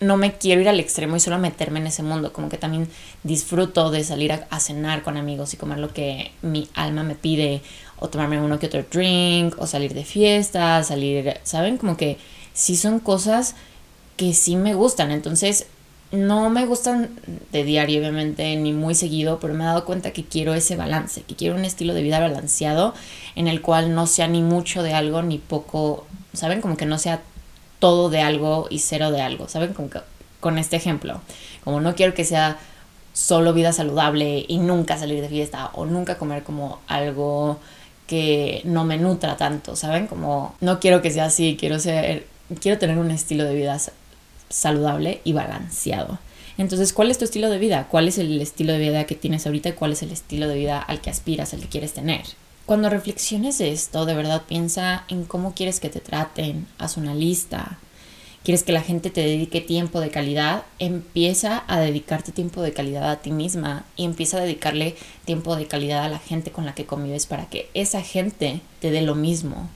no 0.00 0.16
me 0.16 0.34
quiero 0.34 0.60
ir 0.60 0.68
al 0.68 0.80
extremo 0.80 1.16
y 1.16 1.20
solo 1.20 1.38
meterme 1.38 1.80
en 1.80 1.86
ese 1.86 2.02
mundo, 2.02 2.32
como 2.32 2.48
que 2.48 2.58
también 2.58 2.88
disfruto 3.22 3.90
de 3.90 4.04
salir 4.04 4.32
a, 4.32 4.60
cenar 4.60 5.02
con 5.02 5.16
amigos 5.16 5.54
y 5.54 5.56
comer 5.56 5.78
lo 5.78 5.92
que 5.92 6.32
mi 6.42 6.68
alma 6.74 7.02
me 7.02 7.14
pide, 7.14 7.62
o 7.98 8.08
tomarme 8.08 8.40
uno 8.40 8.58
que 8.58 8.66
otro 8.66 8.84
drink, 8.90 9.54
o 9.58 9.66
salir 9.66 9.94
de 9.94 10.04
fiesta, 10.04 10.82
salir, 10.84 11.38
¿saben? 11.44 11.78
Como 11.78 11.96
que 11.96 12.18
sí 12.52 12.76
son 12.76 13.00
cosas 13.00 13.54
que 14.16 14.34
sí 14.34 14.56
me 14.56 14.74
gustan, 14.74 15.10
entonces 15.10 15.66
no 16.12 16.50
me 16.50 16.66
gustan 16.66 17.10
de 17.52 17.64
diario, 17.64 18.00
obviamente, 18.00 18.54
ni 18.56 18.72
muy 18.72 18.94
seguido, 18.94 19.40
pero 19.40 19.54
me 19.54 19.64
he 19.64 19.66
dado 19.66 19.84
cuenta 19.84 20.12
que 20.12 20.24
quiero 20.24 20.54
ese 20.54 20.76
balance, 20.76 21.22
que 21.22 21.34
quiero 21.34 21.56
un 21.56 21.64
estilo 21.64 21.94
de 21.94 22.02
vida 22.02 22.20
balanceado 22.20 22.94
en 23.34 23.48
el 23.48 23.60
cual 23.62 23.94
no 23.94 24.06
sea 24.06 24.28
ni 24.28 24.42
mucho 24.42 24.82
de 24.82 24.92
algo 24.92 25.22
ni 25.22 25.38
poco, 25.38 26.06
¿saben? 26.32 26.60
Como 26.60 26.76
que 26.76 26.86
no 26.86 26.98
sea 26.98 27.22
todo 27.86 28.10
de 28.10 28.20
algo 28.20 28.66
y 28.68 28.80
cero 28.80 29.12
de 29.12 29.22
algo, 29.22 29.46
¿saben? 29.46 29.72
Como 29.72 29.88
con 30.40 30.58
este 30.58 30.74
ejemplo, 30.74 31.20
como 31.62 31.80
no 31.80 31.94
quiero 31.94 32.14
que 32.14 32.24
sea 32.24 32.58
solo 33.12 33.52
vida 33.52 33.72
saludable 33.72 34.44
y 34.48 34.58
nunca 34.58 34.98
salir 34.98 35.20
de 35.22 35.28
fiesta 35.28 35.70
o 35.72 35.86
nunca 35.86 36.18
comer 36.18 36.42
como 36.42 36.80
algo 36.88 37.60
que 38.08 38.60
no 38.64 38.84
me 38.84 38.98
nutra 38.98 39.36
tanto, 39.36 39.76
¿saben? 39.76 40.08
Como 40.08 40.56
no 40.60 40.80
quiero 40.80 41.00
que 41.00 41.12
sea 41.12 41.26
así, 41.26 41.56
quiero 41.56 41.78
ser 41.78 42.26
quiero 42.60 42.76
tener 42.76 42.98
un 42.98 43.12
estilo 43.12 43.44
de 43.44 43.54
vida 43.54 43.78
saludable 44.48 45.20
y 45.22 45.32
balanceado. 45.32 46.18
Entonces, 46.58 46.92
¿cuál 46.92 47.12
es 47.12 47.18
tu 47.18 47.24
estilo 47.24 47.50
de 47.50 47.58
vida? 47.58 47.86
¿Cuál 47.88 48.08
es 48.08 48.18
el 48.18 48.42
estilo 48.42 48.72
de 48.72 48.80
vida 48.80 49.04
que 49.04 49.14
tienes 49.14 49.46
ahorita 49.46 49.68
y 49.68 49.72
cuál 49.74 49.92
es 49.92 50.02
el 50.02 50.10
estilo 50.10 50.48
de 50.48 50.56
vida 50.56 50.80
al 50.80 51.00
que 51.00 51.10
aspiras, 51.10 51.54
al 51.54 51.60
que 51.60 51.68
quieres 51.68 51.92
tener? 51.92 52.22
Cuando 52.66 52.90
reflexiones 52.90 53.60
esto, 53.60 54.06
de 54.06 54.14
verdad 54.14 54.42
piensa 54.48 55.04
en 55.06 55.24
cómo 55.24 55.54
quieres 55.54 55.78
que 55.78 55.88
te 55.88 56.00
traten, 56.00 56.66
haz 56.78 56.96
una 56.96 57.14
lista. 57.14 57.78
quieres 58.42 58.64
que 58.64 58.72
la 58.72 58.82
gente 58.82 59.10
te 59.10 59.20
dedique 59.20 59.60
tiempo 59.60 60.00
de 60.00 60.10
calidad, 60.10 60.64
empieza 60.80 61.62
a 61.68 61.78
dedicarte 61.78 62.32
tiempo 62.32 62.62
de 62.62 62.72
calidad 62.72 63.08
a 63.08 63.22
ti 63.22 63.30
misma 63.30 63.84
y 63.96 64.04
empieza 64.04 64.38
a 64.38 64.40
dedicarle 64.40 64.96
tiempo 65.24 65.54
de 65.54 65.66
calidad 65.66 66.04
a 66.04 66.08
la 66.08 66.18
gente 66.18 66.50
con 66.50 66.66
la 66.66 66.74
que 66.74 66.86
convives 66.86 67.26
para 67.26 67.48
que 67.48 67.70
esa 67.74 68.02
gente 68.02 68.60
te 68.80 68.90
dé 68.90 69.02
lo 69.02 69.14
mismo. 69.14 69.68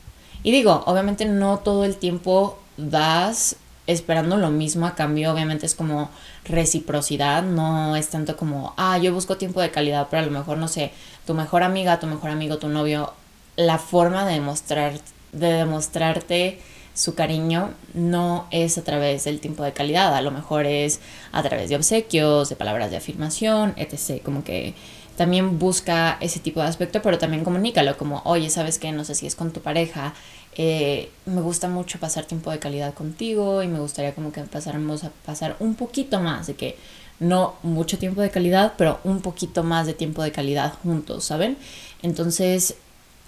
Y 0.42 0.50
digo, 0.50 0.82
obviamente 0.86 1.26
no 1.26 1.60
todo 1.60 1.84
el 1.84 1.96
tiempo 1.96 2.58
das 2.76 3.54
esperando 3.92 4.36
lo 4.36 4.50
mismo 4.50 4.86
a 4.86 4.94
cambio, 4.94 5.32
obviamente 5.32 5.66
es 5.66 5.74
como 5.74 6.10
reciprocidad, 6.44 7.42
no 7.42 7.96
es 7.96 8.08
tanto 8.08 8.36
como, 8.36 8.74
ah, 8.76 8.98
yo 8.98 9.12
busco 9.12 9.36
tiempo 9.36 9.60
de 9.60 9.70
calidad, 9.70 10.08
pero 10.10 10.22
a 10.22 10.26
lo 10.26 10.32
mejor, 10.32 10.58
no 10.58 10.68
sé, 10.68 10.92
tu 11.26 11.34
mejor 11.34 11.62
amiga, 11.62 12.00
tu 12.00 12.06
mejor 12.06 12.30
amigo, 12.30 12.58
tu 12.58 12.68
novio, 12.68 13.12
la 13.56 13.78
forma 13.78 14.24
de 14.24 14.34
demostrar, 14.34 14.92
de 15.32 15.52
demostrarte 15.52 16.58
su 16.94 17.14
cariño 17.14 17.72
no 17.94 18.46
es 18.50 18.76
a 18.76 18.84
través 18.84 19.24
del 19.24 19.40
tiempo 19.40 19.62
de 19.62 19.72
calidad, 19.72 20.14
a 20.14 20.22
lo 20.22 20.30
mejor 20.30 20.66
es 20.66 21.00
a 21.32 21.42
través 21.42 21.68
de 21.70 21.76
obsequios, 21.76 22.48
de 22.48 22.56
palabras 22.56 22.90
de 22.90 22.96
afirmación, 22.96 23.74
etc. 23.76 24.22
Como 24.22 24.44
que 24.44 24.74
también 25.16 25.58
busca 25.58 26.16
ese 26.20 26.40
tipo 26.40 26.60
de 26.60 26.66
aspecto, 26.66 27.02
pero 27.02 27.18
también 27.18 27.44
comunícalo 27.44 27.96
como, 27.96 28.22
oye, 28.24 28.50
sabes 28.50 28.78
que 28.78 28.90
no 28.92 29.04
sé 29.04 29.14
si 29.14 29.26
es 29.26 29.34
con 29.34 29.52
tu 29.52 29.60
pareja, 29.60 30.14
eh, 30.56 31.10
me 31.26 31.40
gusta 31.40 31.68
mucho 31.68 31.98
pasar 31.98 32.24
tiempo 32.24 32.50
de 32.50 32.58
calidad 32.58 32.94
contigo 32.94 33.62
y 33.62 33.68
me 33.68 33.78
gustaría 33.80 34.14
como 34.14 34.32
que 34.32 34.42
pasáramos 34.42 35.04
a 35.04 35.10
pasar 35.24 35.56
un 35.60 35.74
poquito 35.74 36.20
más, 36.20 36.46
de 36.48 36.54
que 36.54 36.76
no 37.20 37.54
mucho 37.62 37.98
tiempo 37.98 38.20
de 38.22 38.30
calidad, 38.30 38.74
pero 38.76 38.98
un 39.04 39.20
poquito 39.20 39.62
más 39.62 39.86
de 39.86 39.94
tiempo 39.94 40.22
de 40.22 40.32
calidad 40.32 40.74
juntos, 40.82 41.24
¿saben? 41.24 41.56
Entonces 42.02 42.76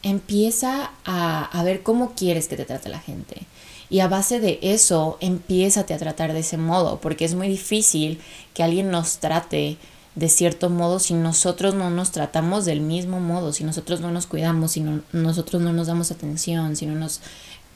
empieza 0.03 0.91
a, 1.05 1.45
a 1.45 1.63
ver 1.63 1.83
cómo 1.83 2.13
quieres 2.17 2.49
que 2.49 2.57
te 2.57 2.65
trate 2.65 2.89
la 2.89 3.01
gente. 3.01 3.47
Y 3.89 4.01
a 4.01 4.09
base 4.09 4.41
de 4.41 4.59
eso, 4.63 5.19
empiézate 5.21 5.93
a 5.93 5.99
tratar 5.99 6.33
de 6.33 6.41
ese 6.41 6.57
modo, 6.57 6.99
porque 7.01 7.27
es 7.27 7.35
muy 7.35 7.47
difícil 7.49 8.21
que 8.55 8.63
alguien 8.63 8.91
nos 8.91 9.19
trate 9.19 9.77
de 10.15 10.29
cierto 10.29 10.69
modo 10.69 10.99
si 10.99 11.15
nosotros 11.15 11.75
no 11.75 11.91
nos 11.91 12.11
tratamos 12.11 12.65
del 12.65 12.81
mismo 12.81 13.21
modo, 13.21 13.53
si 13.53 13.65
nosotros 13.65 14.01
no 14.01 14.11
nos 14.11 14.27
cuidamos, 14.27 14.73
si 14.73 14.85
nosotros 15.13 15.63
no 15.63 15.73
nos 15.73 15.87
damos 15.87 16.11
atención, 16.11 16.77
si 16.77 16.87
no 16.87 16.95
nos 16.95 17.21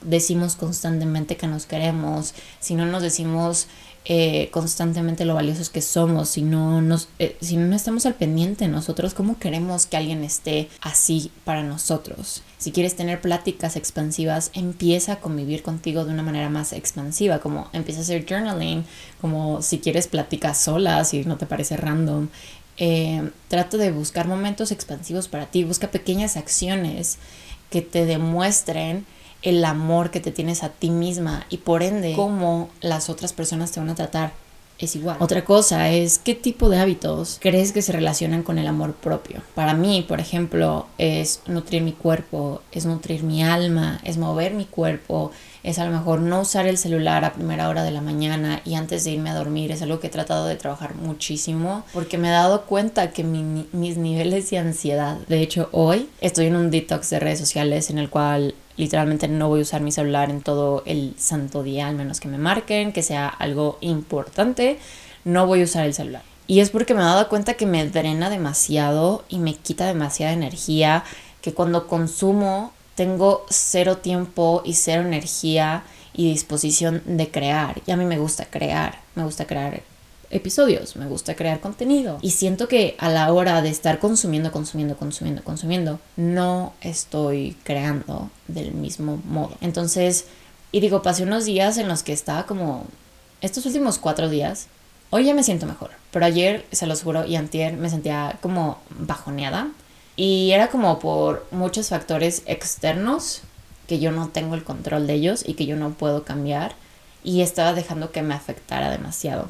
decimos 0.02 0.56
constantemente 0.56 1.36
que 1.36 1.46
nos 1.46 1.66
queremos, 1.66 2.34
si 2.60 2.74
no 2.74 2.86
nos 2.86 3.02
decimos 3.02 3.66
eh, 4.04 4.50
constantemente 4.52 5.24
lo 5.24 5.34
valiosos 5.34 5.70
que 5.70 5.82
somos, 5.82 6.28
si 6.28 6.42
no, 6.42 6.80
nos, 6.82 7.08
eh, 7.18 7.36
si 7.40 7.56
no 7.56 7.74
estamos 7.74 8.06
al 8.06 8.14
pendiente 8.14 8.68
nosotros, 8.68 9.14
¿cómo 9.14 9.38
queremos 9.38 9.86
que 9.86 9.96
alguien 9.96 10.22
esté 10.22 10.68
así 10.80 11.32
para 11.44 11.62
nosotros? 11.62 12.42
Si 12.58 12.72
quieres 12.72 12.96
tener 12.96 13.20
pláticas 13.20 13.76
expansivas, 13.76 14.50
empieza 14.54 15.14
a 15.14 15.20
convivir 15.20 15.62
contigo 15.62 16.04
de 16.04 16.12
una 16.12 16.22
manera 16.22 16.48
más 16.48 16.72
expansiva, 16.72 17.38
como 17.38 17.68
empieza 17.72 18.00
a 18.00 18.02
hacer 18.02 18.24
journaling, 18.26 18.84
como 19.20 19.60
si 19.60 19.78
quieres 19.78 20.06
pláticas 20.06 20.58
solas 20.58 21.12
y 21.12 21.24
no 21.24 21.36
te 21.36 21.46
parece 21.46 21.76
random. 21.76 22.28
Eh, 22.78 23.30
trata 23.48 23.76
de 23.76 23.90
buscar 23.90 24.26
momentos 24.26 24.72
expansivos 24.72 25.28
para 25.28 25.46
ti, 25.46 25.64
busca 25.64 25.90
pequeñas 25.90 26.36
acciones 26.36 27.18
que 27.70 27.82
te 27.82 28.06
demuestren 28.06 29.04
el 29.42 29.64
amor 29.64 30.10
que 30.10 30.20
te 30.20 30.32
tienes 30.32 30.62
a 30.62 30.70
ti 30.70 30.90
misma 30.90 31.46
y 31.50 31.58
por 31.58 31.82
ende 31.82 32.14
cómo 32.14 32.70
las 32.80 33.10
otras 33.10 33.32
personas 33.32 33.70
te 33.70 33.80
van 33.80 33.90
a 33.90 33.94
tratar 33.94 34.32
es 34.78 34.96
igual. 34.96 35.16
Otra 35.20 35.44
cosa 35.44 35.90
es 35.90 36.18
qué 36.18 36.34
tipo 36.34 36.68
de 36.68 36.78
hábitos 36.78 37.38
crees 37.40 37.72
que 37.72 37.82
se 37.82 37.92
relacionan 37.92 38.42
con 38.42 38.58
el 38.58 38.66
amor 38.66 38.94
propio. 38.94 39.42
Para 39.54 39.74
mí, 39.74 40.04
por 40.06 40.20
ejemplo, 40.20 40.86
es 40.98 41.40
nutrir 41.46 41.82
mi 41.82 41.92
cuerpo, 41.92 42.62
es 42.72 42.86
nutrir 42.86 43.22
mi 43.22 43.42
alma, 43.42 44.00
es 44.04 44.18
mover 44.18 44.54
mi 44.54 44.66
cuerpo, 44.66 45.30
es 45.62 45.78
a 45.78 45.84
lo 45.84 45.90
mejor 45.90 46.20
no 46.20 46.42
usar 46.42 46.66
el 46.66 46.78
celular 46.78 47.24
a 47.24 47.32
primera 47.32 47.68
hora 47.68 47.82
de 47.82 47.90
la 47.90 48.00
mañana 48.00 48.60
y 48.64 48.74
antes 48.74 49.04
de 49.04 49.12
irme 49.12 49.30
a 49.30 49.34
dormir. 49.34 49.72
Es 49.72 49.82
algo 49.82 49.98
que 49.98 50.08
he 50.08 50.10
tratado 50.10 50.46
de 50.46 50.56
trabajar 50.56 50.94
muchísimo 50.94 51.84
porque 51.92 52.18
me 52.18 52.28
he 52.28 52.32
dado 52.32 52.66
cuenta 52.66 53.10
que 53.10 53.24
mis 53.24 53.96
niveles 53.96 54.50
de 54.50 54.58
ansiedad, 54.58 55.16
de 55.28 55.40
hecho 55.40 55.68
hoy 55.72 56.08
estoy 56.20 56.46
en 56.46 56.56
un 56.56 56.70
detox 56.70 57.10
de 57.10 57.18
redes 57.18 57.38
sociales 57.38 57.90
en 57.90 57.98
el 57.98 58.10
cual 58.10 58.54
literalmente 58.76 59.28
no 59.28 59.48
voy 59.48 59.60
a 59.60 59.62
usar 59.62 59.80
mi 59.80 59.92
celular 59.92 60.30
en 60.30 60.42
todo 60.42 60.82
el 60.86 61.14
santo 61.18 61.62
día, 61.62 61.88
al 61.88 61.96
menos 61.96 62.20
que 62.20 62.28
me 62.28 62.38
marquen, 62.38 62.92
que 62.92 63.02
sea 63.02 63.28
algo 63.28 63.78
importante, 63.80 64.78
no 65.24 65.46
voy 65.46 65.62
a 65.62 65.64
usar 65.64 65.86
el 65.86 65.94
celular. 65.94 66.22
Y 66.46 66.60
es 66.60 66.70
porque 66.70 66.94
me 66.94 67.00
he 67.00 67.04
dado 67.04 67.28
cuenta 67.28 67.54
que 67.54 67.66
me 67.66 67.88
drena 67.88 68.30
demasiado 68.30 69.24
y 69.28 69.38
me 69.38 69.54
quita 69.54 69.86
demasiada 69.86 70.32
energía, 70.32 71.04
que 71.40 71.54
cuando 71.54 71.88
consumo 71.88 72.72
tengo 72.94 73.44
cero 73.50 73.98
tiempo 73.98 74.62
y 74.64 74.74
cero 74.74 75.02
energía 75.02 75.82
y 76.12 76.30
disposición 76.30 77.02
de 77.04 77.30
crear. 77.30 77.82
Y 77.86 77.90
a 77.90 77.96
mí 77.96 78.04
me 78.04 78.18
gusta 78.18 78.46
crear, 78.46 79.00
me 79.14 79.24
gusta 79.24 79.46
crear 79.46 79.82
episodios, 80.30 80.96
me 80.96 81.06
gusta 81.06 81.36
crear 81.36 81.60
contenido. 81.60 82.18
Y 82.22 82.30
siento 82.30 82.68
que 82.68 82.94
a 82.98 83.08
la 83.08 83.32
hora 83.32 83.62
de 83.62 83.68
estar 83.68 83.98
consumiendo, 83.98 84.52
consumiendo, 84.52 84.96
consumiendo, 84.96 85.42
consumiendo, 85.42 86.00
no 86.16 86.72
estoy 86.80 87.56
creando 87.62 88.30
del 88.48 88.72
mismo 88.72 89.20
modo. 89.24 89.56
Entonces, 89.60 90.26
y 90.72 90.80
digo, 90.80 91.02
pasé 91.02 91.22
unos 91.22 91.44
días 91.44 91.78
en 91.78 91.88
los 91.88 92.02
que 92.02 92.12
estaba 92.12 92.46
como, 92.46 92.86
estos 93.40 93.66
últimos 93.66 93.98
cuatro 93.98 94.28
días, 94.28 94.68
hoy 95.10 95.24
ya 95.24 95.34
me 95.34 95.42
siento 95.42 95.66
mejor, 95.66 95.90
pero 96.10 96.26
ayer, 96.26 96.66
se 96.72 96.86
los 96.86 97.02
juro, 97.02 97.24
y 97.26 97.36
antier 97.36 97.76
me 97.76 97.90
sentía 97.90 98.38
como 98.40 98.78
bajoneada. 98.90 99.68
Y 100.16 100.52
era 100.52 100.68
como 100.68 100.98
por 100.98 101.46
muchos 101.50 101.88
factores 101.90 102.42
externos 102.46 103.42
que 103.86 103.98
yo 103.98 104.12
no 104.12 104.28
tengo 104.28 104.54
el 104.54 104.64
control 104.64 105.06
de 105.06 105.14
ellos 105.14 105.44
y 105.46 105.54
que 105.54 105.66
yo 105.66 105.76
no 105.76 105.90
puedo 105.90 106.24
cambiar. 106.24 106.74
Y 107.22 107.42
estaba 107.42 107.74
dejando 107.74 108.12
que 108.12 108.22
me 108.22 108.34
afectara 108.34 108.90
demasiado. 108.90 109.48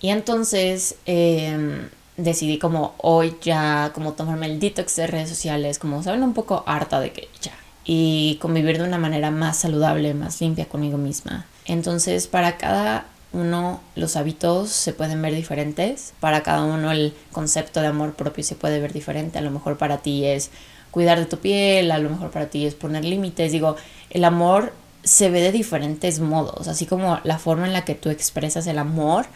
Y 0.00 0.10
entonces 0.10 0.96
em, 1.06 1.88
decidí 2.16 2.58
como 2.58 2.94
hoy 2.98 3.36
ya 3.42 3.92
como 3.94 4.12
tomarme 4.12 4.46
el 4.46 4.60
detox 4.60 4.96
de 4.96 5.06
redes 5.06 5.28
sociales, 5.28 5.78
como 5.78 6.02
saben 6.02 6.22
un 6.22 6.34
poco 6.34 6.64
harta 6.66 7.00
de 7.00 7.12
que 7.12 7.28
ya. 7.40 7.52
Y 7.84 8.38
convivir 8.40 8.78
de 8.78 8.84
una 8.84 8.98
manera 8.98 9.30
más 9.30 9.58
saludable, 9.58 10.12
más 10.14 10.40
limpia 10.40 10.66
conmigo 10.66 10.98
misma. 10.98 11.46
Entonces 11.66 12.26
para 12.26 12.56
cada 12.56 13.06
uno 13.32 13.80
los 13.94 14.16
hábitos 14.16 14.70
se 14.70 14.92
pueden 14.92 15.20
ver 15.22 15.34
diferentes, 15.34 16.14
para 16.20 16.42
cada 16.42 16.64
uno 16.64 16.90
el 16.90 17.14
concepto 17.32 17.80
de 17.80 17.88
amor 17.88 18.14
propio 18.14 18.42
se 18.44 18.54
puede 18.54 18.80
ver 18.80 18.92
diferente. 18.92 19.38
A 19.38 19.42
lo 19.42 19.50
mejor 19.50 19.78
para 19.78 19.98
ti 19.98 20.24
es 20.24 20.50
cuidar 20.90 21.18
de 21.18 21.26
tu 21.26 21.38
piel, 21.38 21.90
a 21.90 21.98
lo 21.98 22.10
mejor 22.10 22.30
para 22.30 22.46
ti 22.46 22.66
es 22.66 22.74
poner 22.74 23.04
límites. 23.04 23.52
Digo, 23.52 23.76
el 24.10 24.24
amor 24.24 24.72
se 25.04 25.30
ve 25.30 25.40
de 25.40 25.52
diferentes 25.52 26.18
modos, 26.18 26.66
así 26.68 26.86
como 26.86 27.20
la 27.22 27.38
forma 27.38 27.66
en 27.66 27.72
la 27.72 27.84
que 27.84 27.94
tú 27.94 28.10
expresas 28.10 28.66
el 28.66 28.78
amor 28.78 29.26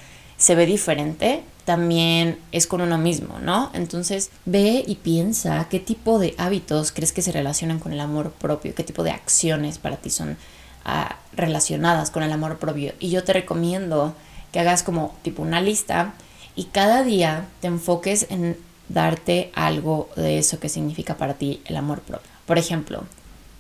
se 0.41 0.55
ve 0.55 0.65
diferente, 0.65 1.43
también 1.67 2.39
es 2.51 2.67
con 2.67 2.81
uno 2.81 2.97
mismo, 2.97 3.39
¿no? 3.41 3.71
Entonces 3.75 4.31
ve 4.47 4.83
y 4.87 4.95
piensa 4.95 5.69
qué 5.69 5.79
tipo 5.81 6.19
de 6.19 6.35
hábitos 6.39 6.93
crees 6.93 7.13
que 7.13 7.21
se 7.21 7.31
relacionan 7.31 7.79
con 7.79 7.93
el 7.93 8.01
amor 8.01 8.33
propio, 8.33 8.75
qué 8.75 8.83
tipo 8.83 9.03
de 9.03 9.11
acciones 9.11 9.77
para 9.77 9.99
ti 9.99 10.09
son 10.09 10.39
ah, 10.87 11.17
relacionadas 11.35 12.11
con 12.11 12.23
el 12.23 12.33
amor 12.33 12.59
propio. 12.59 12.95
Y 13.01 13.11
yo 13.11 13.23
te 13.23 13.35
recomiendo 13.35 14.15
que 14.51 14.61
hagas 14.61 14.83
como 14.83 15.15
tipo 15.21 15.43
una 15.43 15.61
lista 15.61 16.15
y 16.57 16.65
cada 16.65 17.03
día 17.03 17.45
te 17.61 17.67
enfoques 17.67 18.27
en 18.31 18.57
darte 18.89 19.53
algo 19.55 20.09
de 20.17 20.39
eso 20.39 20.59
que 20.59 20.71
significa 20.71 21.19
para 21.19 21.35
ti 21.35 21.61
el 21.67 21.77
amor 21.77 22.01
propio. 22.01 22.31
Por 22.47 22.57
ejemplo, 22.57 23.05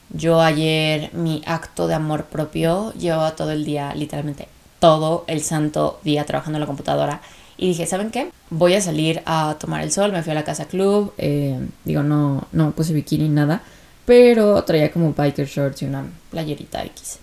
yo 0.08 0.40
ayer 0.40 1.12
mi 1.12 1.42
acto 1.44 1.88
de 1.88 1.94
amor 1.94 2.24
propio 2.24 2.94
llevaba 2.94 3.36
todo 3.36 3.50
el 3.50 3.66
día 3.66 3.94
literalmente 3.94 4.48
todo 4.80 5.24
el 5.28 5.42
santo 5.42 6.00
día 6.02 6.24
trabajando 6.24 6.56
en 6.56 6.60
la 6.60 6.66
computadora. 6.66 7.20
Y 7.56 7.68
dije, 7.68 7.86
¿saben 7.86 8.10
qué? 8.10 8.30
Voy 8.48 8.74
a 8.74 8.80
salir 8.80 9.22
a 9.26 9.56
tomar 9.60 9.82
el 9.82 9.92
sol. 9.92 10.10
Me 10.10 10.22
fui 10.22 10.32
a 10.32 10.34
la 10.34 10.44
casa 10.44 10.64
club. 10.64 11.12
Eh, 11.18 11.60
digo, 11.84 12.02
no, 12.02 12.48
no 12.52 12.72
puse 12.72 12.92
bikini 12.92 13.28
ni 13.28 13.34
nada. 13.34 13.62
Pero 14.06 14.64
traía 14.64 14.90
como 14.90 15.12
biker 15.12 15.46
shorts 15.46 15.82
y 15.82 15.84
una 15.84 16.06
playerita 16.30 16.82
X. 16.84 17.18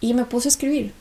Y 0.00 0.14
me 0.14 0.24
puse 0.24 0.48
a 0.48 0.50
escribir. 0.50 0.94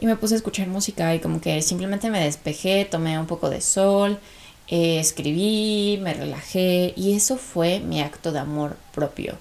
Y 0.00 0.06
me 0.06 0.16
puse 0.16 0.34
a 0.34 0.38
escuchar 0.38 0.66
música 0.66 1.14
y 1.14 1.20
como 1.20 1.42
que 1.42 1.60
simplemente 1.60 2.08
me 2.08 2.24
despejé, 2.24 2.86
tomé 2.86 3.18
un 3.18 3.26
poco 3.26 3.50
de 3.50 3.60
sol, 3.60 4.18
eh, 4.66 4.98
escribí, 4.98 5.98
me 6.02 6.14
relajé. 6.14 6.94
Y 6.96 7.12
eso 7.12 7.36
fue 7.36 7.80
mi 7.80 8.00
acto 8.00 8.32
de 8.32 8.38
amor 8.38 8.76
propio. 8.94 9.34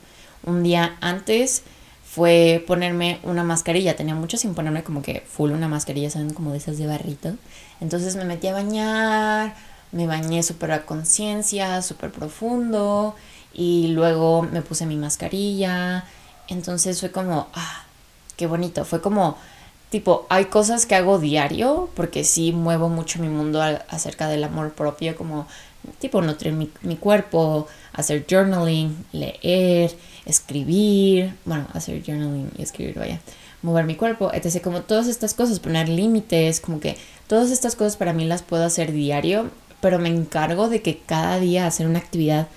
Un 0.43 0.63
día 0.63 0.97
antes 0.99 1.63
fue 2.11 2.63
ponerme 2.65 3.19
una 3.23 3.43
mascarilla. 3.43 3.95
Tenía 3.95 4.15
mucho 4.15 4.37
sin 4.37 4.55
ponerme 4.55 4.83
como 4.83 5.03
que 5.03 5.21
full 5.21 5.51
una 5.51 5.67
mascarilla, 5.67 6.09
¿saben? 6.09 6.33
Como 6.33 6.51
de 6.51 6.57
esas 6.57 6.79
de 6.79 6.87
barrito. 6.87 7.35
Entonces 7.81 8.15
me 8.15 8.25
metí 8.25 8.47
a 8.47 8.53
bañar, 8.53 9.55
me 9.91 10.07
bañé 10.07 10.41
súper 10.41 10.71
a 10.71 10.85
conciencia, 10.87 11.83
súper 11.83 12.11
profundo. 12.11 13.15
Y 13.53 13.89
luego 13.89 14.41
me 14.41 14.63
puse 14.63 14.87
mi 14.87 14.95
mascarilla. 14.95 16.05
Entonces 16.47 16.99
fue 16.99 17.11
como, 17.11 17.47
ah, 17.53 17.83
qué 18.37 18.47
bonito. 18.47 18.85
Fue 18.85 19.01
como, 19.01 19.37
tipo, 19.91 20.25
hay 20.29 20.45
cosas 20.45 20.87
que 20.87 20.95
hago 20.95 21.19
diario, 21.19 21.89
porque 21.93 22.23
sí 22.23 22.51
muevo 22.51 22.89
mucho 22.89 23.19
mi 23.19 23.29
mundo 23.29 23.61
acerca 23.61 24.27
del 24.27 24.43
amor 24.43 24.73
propio, 24.73 25.15
como, 25.15 25.45
tipo, 25.99 26.21
nutrir 26.21 26.53
mi, 26.53 26.69
mi 26.81 26.95
cuerpo, 26.95 27.67
hacer 27.93 28.25
journaling, 28.29 29.05
leer 29.11 29.95
escribir, 30.29 31.33
bueno, 31.45 31.67
hacer 31.73 32.03
journaling 32.03 32.51
y 32.57 32.61
escribir, 32.61 32.97
vaya. 32.97 33.19
mover 33.61 33.85
mi 33.85 33.95
cuerpo, 33.95 34.31
etc. 34.33 34.61
Como 34.61 34.81
todas 34.81 35.07
estas 35.07 35.33
cosas, 35.33 35.59
poner 35.59 35.89
límites, 35.89 36.61
como 36.61 36.79
que 36.79 36.97
todas 37.27 37.51
estas 37.51 37.75
cosas 37.75 37.97
para 37.97 38.13
mí 38.13 38.25
las 38.25 38.41
puedo 38.41 38.63
hacer 38.63 38.91
diario, 38.91 39.49
pero 39.81 39.99
me 39.99 40.09
encargo 40.09 40.69
de 40.69 40.81
que 40.81 40.97
cada 40.97 41.39
día 41.39 41.67
hacer 41.67 41.87
una 41.87 41.99
actividad 41.99 42.47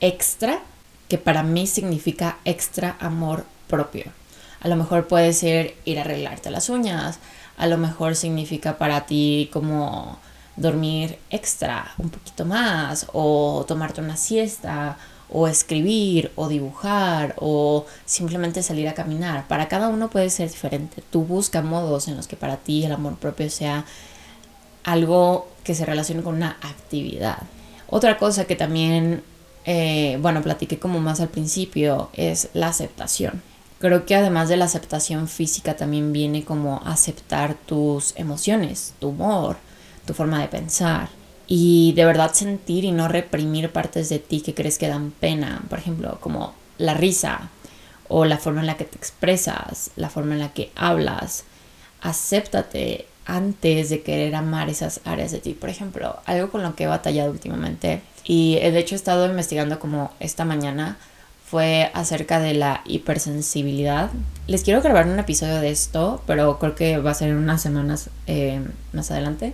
extra 0.00 0.60
que 1.08 1.18
para 1.18 1.42
mí 1.42 1.66
significa 1.66 2.38
extra 2.44 2.96
amor 3.00 3.44
propio. 3.66 4.04
A 4.60 4.68
lo 4.68 4.76
mejor 4.76 5.08
puede 5.08 5.32
ser 5.32 5.74
ir 5.84 5.98
a 5.98 6.02
arreglarte 6.02 6.50
las 6.50 6.68
uñas, 6.68 7.18
a 7.56 7.66
lo 7.66 7.78
mejor 7.78 8.14
significa 8.14 8.78
para 8.78 9.06
ti 9.06 9.50
como 9.52 10.18
dormir 10.56 11.18
extra 11.30 11.92
un 11.98 12.10
poquito 12.10 12.44
más 12.44 13.06
o 13.12 13.64
tomarte 13.66 14.00
una 14.00 14.16
siesta 14.16 14.98
o 15.32 15.48
escribir 15.48 16.30
o 16.36 16.48
dibujar 16.48 17.34
o 17.38 17.86
simplemente 18.04 18.62
salir 18.62 18.86
a 18.88 18.94
caminar. 18.94 19.48
Para 19.48 19.68
cada 19.68 19.88
uno 19.88 20.10
puede 20.10 20.28
ser 20.30 20.50
diferente. 20.50 21.02
Tú 21.10 21.24
busca 21.24 21.62
modos 21.62 22.06
en 22.08 22.16
los 22.16 22.26
que 22.26 22.36
para 22.36 22.58
ti 22.58 22.84
el 22.84 22.92
amor 22.92 23.16
propio 23.16 23.48
sea 23.48 23.84
algo 24.84 25.48
que 25.64 25.74
se 25.74 25.86
relacione 25.86 26.22
con 26.22 26.34
una 26.34 26.58
actividad. 26.60 27.38
Otra 27.88 28.18
cosa 28.18 28.44
que 28.44 28.56
también, 28.56 29.22
eh, 29.64 30.18
bueno, 30.20 30.42
platiqué 30.42 30.78
como 30.78 31.00
más 31.00 31.20
al 31.20 31.28
principio 31.28 32.10
es 32.14 32.48
la 32.52 32.68
aceptación. 32.68 33.42
Creo 33.78 34.06
que 34.06 34.14
además 34.14 34.48
de 34.48 34.56
la 34.56 34.66
aceptación 34.66 35.28
física 35.28 35.76
también 35.76 36.12
viene 36.12 36.44
como 36.44 36.82
aceptar 36.84 37.54
tus 37.54 38.14
emociones, 38.16 38.94
tu 39.00 39.08
humor, 39.08 39.56
tu 40.06 40.14
forma 40.14 40.40
de 40.40 40.48
pensar 40.48 41.08
y 41.46 41.92
de 41.92 42.04
verdad 42.04 42.32
sentir 42.32 42.84
y 42.84 42.92
no 42.92 43.08
reprimir 43.08 43.70
partes 43.70 44.08
de 44.08 44.18
ti 44.18 44.40
que 44.40 44.54
crees 44.54 44.78
que 44.78 44.88
dan 44.88 45.10
pena, 45.10 45.62
por 45.68 45.78
ejemplo, 45.78 46.18
como 46.20 46.54
la 46.78 46.94
risa 46.94 47.50
o 48.08 48.24
la 48.24 48.38
forma 48.38 48.60
en 48.60 48.66
la 48.66 48.76
que 48.76 48.84
te 48.84 48.96
expresas, 48.96 49.90
la 49.96 50.10
forma 50.10 50.34
en 50.34 50.40
la 50.40 50.52
que 50.52 50.70
hablas. 50.76 51.44
Acéptate 52.00 53.06
antes 53.26 53.90
de 53.90 54.02
querer 54.02 54.34
amar 54.34 54.68
esas 54.68 55.00
áreas 55.04 55.30
de 55.30 55.38
ti. 55.38 55.54
Por 55.54 55.70
ejemplo, 55.70 56.20
algo 56.26 56.50
con 56.50 56.62
lo 56.62 56.74
que 56.74 56.84
he 56.84 56.88
batallado 56.88 57.30
últimamente 57.30 58.02
y 58.24 58.54
de 58.54 58.78
hecho 58.78 58.94
he 58.94 58.96
estado 58.96 59.26
investigando 59.26 59.78
como 59.78 60.12
esta 60.20 60.44
mañana 60.44 60.96
fue 61.44 61.90
acerca 61.92 62.40
de 62.40 62.54
la 62.54 62.80
hipersensibilidad. 62.86 64.10
Les 64.46 64.62
quiero 64.62 64.80
grabar 64.80 65.06
un 65.06 65.18
episodio 65.18 65.60
de 65.60 65.70
esto, 65.70 66.22
pero 66.26 66.58
creo 66.58 66.74
que 66.74 66.96
va 66.96 67.10
a 67.10 67.14
ser 67.14 67.28
en 67.28 67.36
unas 67.36 67.60
semanas 67.60 68.08
eh, 68.26 68.62
más 68.94 69.10
adelante 69.10 69.52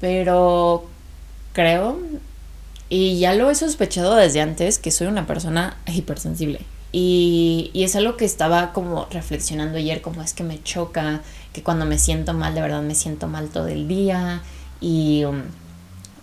pero 0.00 0.86
creo, 1.52 1.98
y 2.88 3.20
ya 3.20 3.34
lo 3.34 3.50
he 3.50 3.54
sospechado 3.54 4.16
desde 4.16 4.40
antes, 4.40 4.78
que 4.78 4.90
soy 4.90 5.06
una 5.06 5.26
persona 5.26 5.76
hipersensible. 5.86 6.60
Y, 6.92 7.70
y, 7.72 7.84
es 7.84 7.94
algo 7.94 8.16
que 8.16 8.24
estaba 8.24 8.72
como 8.72 9.06
reflexionando 9.12 9.78
ayer, 9.78 10.02
como 10.02 10.22
es 10.22 10.34
que 10.34 10.42
me 10.42 10.60
choca, 10.60 11.20
que 11.52 11.62
cuando 11.62 11.86
me 11.86 11.98
siento 11.98 12.34
mal, 12.34 12.52
de 12.54 12.62
verdad 12.62 12.82
me 12.82 12.96
siento 12.96 13.28
mal 13.28 13.48
todo 13.48 13.68
el 13.68 13.86
día. 13.86 14.42
Y, 14.80 15.24
um, 15.24 15.42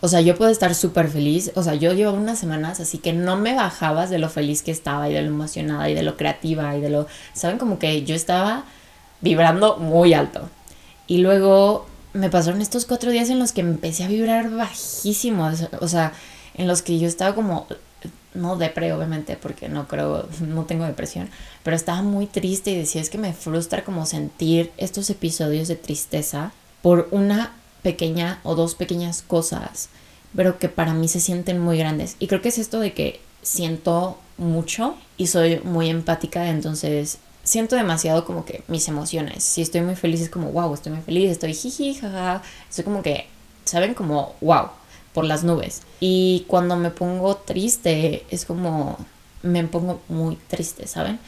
o 0.01 0.10
sea, 0.10 0.19
yo 0.19 0.36
puedo 0.36 0.51
estar 0.51 0.75
súper 0.75 1.07
feliz. 1.07 1.51
O 1.55 1.63
sea, 1.63 1.75
yo 1.75 1.93
llevo 1.93 2.12
unas 2.12 2.38
semanas 2.38 2.81
así 2.81 2.98
que 2.98 3.13
no 3.13 3.38
me 3.38 3.55
bajabas 3.55 4.10
de 4.10 4.19
lo 4.19 4.29
feliz 4.29 4.62
que 4.62 4.72
estaba 4.72 5.10
y 5.10 5.13
de 5.13 5.22
lo 5.22 5.29
emocionada 5.29 5.89
y 5.89 5.93
de 5.93 6.03
lo 6.03 6.17
creativa 6.17 6.75
y 6.75 6.81
de 6.81 6.89
lo, 6.89 7.07
¿saben? 7.34 7.57
Como 7.57 7.79
que 7.79 8.03
yo 8.03 8.13
estaba 8.13 8.65
vibrando 9.22 9.77
muy 9.77 10.13
alto. 10.13 10.50
Y 11.07 11.19
luego 11.19 11.88
me 12.17 12.29
pasaron 12.29 12.62
estos 12.62 12.86
cuatro 12.86 13.12
días 13.12 13.29
en 13.29 13.39
los 13.39 13.51
que 13.51 13.62
empecé 13.62 14.03
a 14.03 14.07
vibrar 14.07 14.50
bajísimo, 14.50 15.50
o 15.79 15.88
sea, 15.88 16.13
en 16.55 16.67
los 16.67 16.81
que 16.81 17.00
yo 17.00 17.07
estaba 17.07 17.36
como, 17.36 17.67
no 18.33 18.57
depre 18.57 18.91
obviamente, 18.93 19.38
porque 19.38 19.69
no 19.69 19.88
creo, 19.88 20.27
no 20.41 20.65
tengo 20.65 20.86
depresión, 20.86 21.29
pero 21.63 21.75
estaba 21.75 22.01
muy 22.01 22.25
triste 22.25 22.71
y 22.71 22.77
decía, 22.77 23.01
es 23.01 23.09
que 23.09 23.17
me 23.17 23.33
frustra 23.33 23.83
como 23.83 24.05
sentir 24.05 24.71
estos 24.77 25.09
episodios 25.09 25.67
de 25.67 25.75
tristeza 25.75 26.51
por 26.81 27.07
una 27.12 27.53
pequeña 27.83 28.39
o 28.43 28.55
dos 28.55 28.75
pequeñas 28.75 29.21
cosas, 29.21 29.89
pero 30.36 30.59
que 30.59 30.69
para 30.69 30.93
mí 30.93 31.07
se 31.07 31.19
sienten 31.19 31.59
muy 31.59 31.77
grandes. 31.77 32.15
Y 32.19 32.27
creo 32.27 32.41
que 32.41 32.50
es 32.50 32.57
esto 32.57 32.79
de 32.79 32.93
que 32.93 33.21
siento 33.41 34.17
mucho 34.38 34.95
y 35.17 35.27
soy 35.27 35.59
muy 35.62 35.89
empática, 35.89 36.50
entonces 36.50 37.19
siento 37.47 37.77
demasiado 37.77 38.25
como 38.25 38.43
que 38.45 38.63
mis 38.67 38.87
emociones. 38.89 39.43
Si 39.43 39.61
estoy 39.61 39.81
muy 39.81 39.95
feliz 39.95 40.19
es 40.21 40.29
como, 40.29 40.51
wow, 40.51 40.73
estoy 40.73 40.91
muy 40.91 41.01
feliz, 41.01 41.31
estoy 41.31 41.53
jiji, 41.53 41.95
jaja. 41.95 42.41
Estoy 42.69 42.83
como 42.83 43.01
que, 43.01 43.27
¿saben? 43.63 43.93
Como, 43.93 44.35
wow, 44.41 44.67
por 45.13 45.23
las 45.23 45.43
nubes. 45.45 45.81
Y 46.01 46.43
cuando 46.47 46.75
me 46.75 46.91
pongo 46.91 47.38
triste 47.38 48.25
es 48.29 48.45
como, 48.45 48.97
me 49.43 49.63
pongo 49.63 50.01
muy 50.10 50.36
triste, 50.36 50.88
¿saben? 50.88 51.19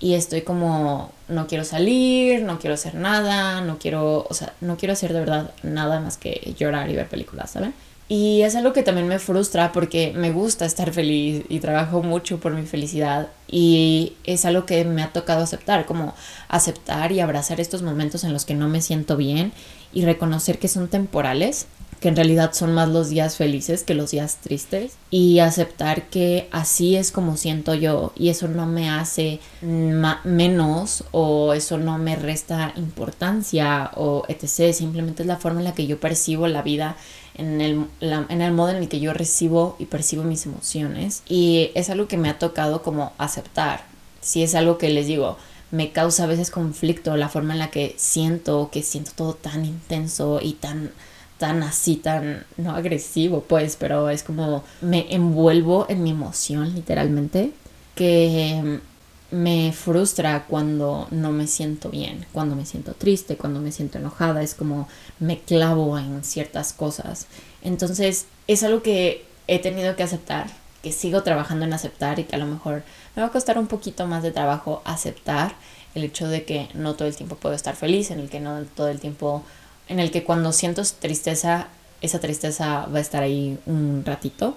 Y 0.00 0.14
estoy 0.14 0.42
como, 0.42 1.12
no 1.28 1.46
quiero 1.46 1.64
salir, 1.64 2.42
no 2.42 2.58
quiero 2.58 2.74
hacer 2.74 2.94
nada, 2.96 3.60
no 3.60 3.78
quiero, 3.78 4.26
o 4.28 4.34
sea, 4.34 4.54
no 4.60 4.76
quiero 4.76 4.92
hacer 4.92 5.12
de 5.12 5.20
verdad 5.20 5.52
nada 5.62 6.00
más 6.00 6.16
que 6.16 6.54
llorar 6.58 6.90
y 6.90 6.96
ver 6.96 7.08
películas, 7.08 7.52
¿saben? 7.52 7.72
Y 8.08 8.40
es 8.40 8.56
algo 8.56 8.72
que 8.72 8.82
también 8.82 9.06
me 9.06 9.18
frustra 9.18 9.70
porque 9.70 10.14
me 10.16 10.32
gusta 10.32 10.64
estar 10.64 10.92
feliz 10.92 11.44
y 11.50 11.60
trabajo 11.60 12.02
mucho 12.02 12.40
por 12.40 12.54
mi 12.54 12.64
felicidad 12.64 13.28
y 13.46 14.14
es 14.24 14.46
algo 14.46 14.64
que 14.64 14.82
me 14.86 15.02
ha 15.02 15.12
tocado 15.12 15.42
aceptar, 15.42 15.84
como 15.84 16.14
aceptar 16.48 17.12
y 17.12 17.20
abrazar 17.20 17.60
estos 17.60 17.82
momentos 17.82 18.24
en 18.24 18.32
los 18.32 18.46
que 18.46 18.54
no 18.54 18.66
me 18.66 18.80
siento 18.80 19.18
bien 19.18 19.52
y 19.92 20.06
reconocer 20.06 20.58
que 20.58 20.68
son 20.68 20.88
temporales, 20.88 21.66
que 22.00 22.08
en 22.08 22.16
realidad 22.16 22.52
son 22.54 22.72
más 22.72 22.88
los 22.88 23.10
días 23.10 23.36
felices 23.36 23.82
que 23.82 23.94
los 23.94 24.12
días 24.12 24.36
tristes 24.36 24.92
y 25.10 25.40
aceptar 25.40 26.04
que 26.04 26.48
así 26.52 26.96
es 26.96 27.10
como 27.10 27.36
siento 27.36 27.74
yo 27.74 28.12
y 28.16 28.28
eso 28.28 28.48
no 28.48 28.66
me 28.66 28.88
hace 28.88 29.40
menos 29.60 31.04
o 31.10 31.52
eso 31.54 31.76
no 31.76 31.98
me 31.98 32.16
resta 32.16 32.72
importancia 32.76 33.90
o 33.96 34.24
etc. 34.28 34.72
Simplemente 34.72 35.24
es 35.24 35.26
la 35.26 35.36
forma 35.36 35.60
en 35.60 35.64
la 35.64 35.74
que 35.74 35.86
yo 35.86 35.98
percibo 35.98 36.46
la 36.46 36.62
vida 36.62 36.96
en 37.38 37.60
el, 37.60 37.86
en 38.00 38.42
el 38.42 38.52
modo 38.52 38.70
en 38.70 38.76
el 38.76 38.88
que 38.88 39.00
yo 39.00 39.14
recibo 39.14 39.76
y 39.78 39.86
percibo 39.86 40.24
mis 40.24 40.44
emociones. 40.44 41.22
Y 41.28 41.70
es 41.74 41.88
algo 41.88 42.08
que 42.08 42.18
me 42.18 42.28
ha 42.28 42.38
tocado 42.38 42.82
como 42.82 43.12
aceptar. 43.16 43.84
Si 44.20 44.42
es 44.42 44.54
algo 44.54 44.76
que 44.76 44.90
les 44.90 45.06
digo, 45.06 45.38
me 45.70 45.92
causa 45.92 46.24
a 46.24 46.26
veces 46.26 46.50
conflicto 46.50 47.16
la 47.16 47.28
forma 47.28 47.54
en 47.54 47.60
la 47.60 47.70
que 47.70 47.94
siento, 47.96 48.70
que 48.72 48.82
siento 48.82 49.12
todo 49.16 49.34
tan 49.34 49.64
intenso 49.64 50.40
y 50.42 50.54
tan 50.54 50.90
tan 51.38 51.62
así, 51.62 51.94
tan, 51.94 52.44
no 52.56 52.72
agresivo 52.72 53.44
pues, 53.46 53.76
pero 53.76 54.10
es 54.10 54.24
como 54.24 54.64
me 54.80 55.14
envuelvo 55.14 55.86
en 55.88 56.02
mi 56.02 56.10
emoción 56.10 56.74
literalmente, 56.74 57.52
que 57.94 58.80
me 59.30 59.72
frustra 59.72 60.46
cuando 60.46 61.06
no 61.10 61.32
me 61.32 61.46
siento 61.46 61.90
bien, 61.90 62.26
cuando 62.32 62.56
me 62.56 62.64
siento 62.64 62.94
triste, 62.94 63.36
cuando 63.36 63.60
me 63.60 63.72
siento 63.72 63.98
enojada, 63.98 64.42
es 64.42 64.54
como 64.54 64.88
me 65.18 65.38
clavo 65.38 65.98
en 65.98 66.24
ciertas 66.24 66.72
cosas. 66.72 67.26
Entonces 67.62 68.26
es 68.46 68.62
algo 68.62 68.82
que 68.82 69.26
he 69.46 69.58
tenido 69.58 69.96
que 69.96 70.02
aceptar, 70.02 70.46
que 70.82 70.92
sigo 70.92 71.22
trabajando 71.22 71.66
en 71.66 71.72
aceptar 71.74 72.18
y 72.18 72.24
que 72.24 72.36
a 72.36 72.38
lo 72.38 72.46
mejor 72.46 72.84
me 73.16 73.22
va 73.22 73.28
a 73.28 73.32
costar 73.32 73.58
un 73.58 73.66
poquito 73.66 74.06
más 74.06 74.22
de 74.22 74.30
trabajo 74.30 74.80
aceptar 74.84 75.54
el 75.94 76.04
hecho 76.04 76.28
de 76.28 76.44
que 76.44 76.68
no 76.74 76.94
todo 76.94 77.08
el 77.08 77.16
tiempo 77.16 77.36
puedo 77.36 77.54
estar 77.54 77.76
feliz, 77.76 78.10
en 78.10 78.20
el 78.20 78.30
que 78.30 78.40
no 78.40 78.62
todo 78.62 78.88
el 78.88 79.00
tiempo, 79.00 79.42
en 79.88 80.00
el 80.00 80.10
que 80.10 80.24
cuando 80.24 80.52
siento 80.52 80.82
tristeza, 81.00 81.68
esa 82.00 82.20
tristeza 82.20 82.86
va 82.86 82.98
a 82.98 83.02
estar 83.02 83.22
ahí 83.22 83.58
un 83.66 84.04
ratito. 84.06 84.56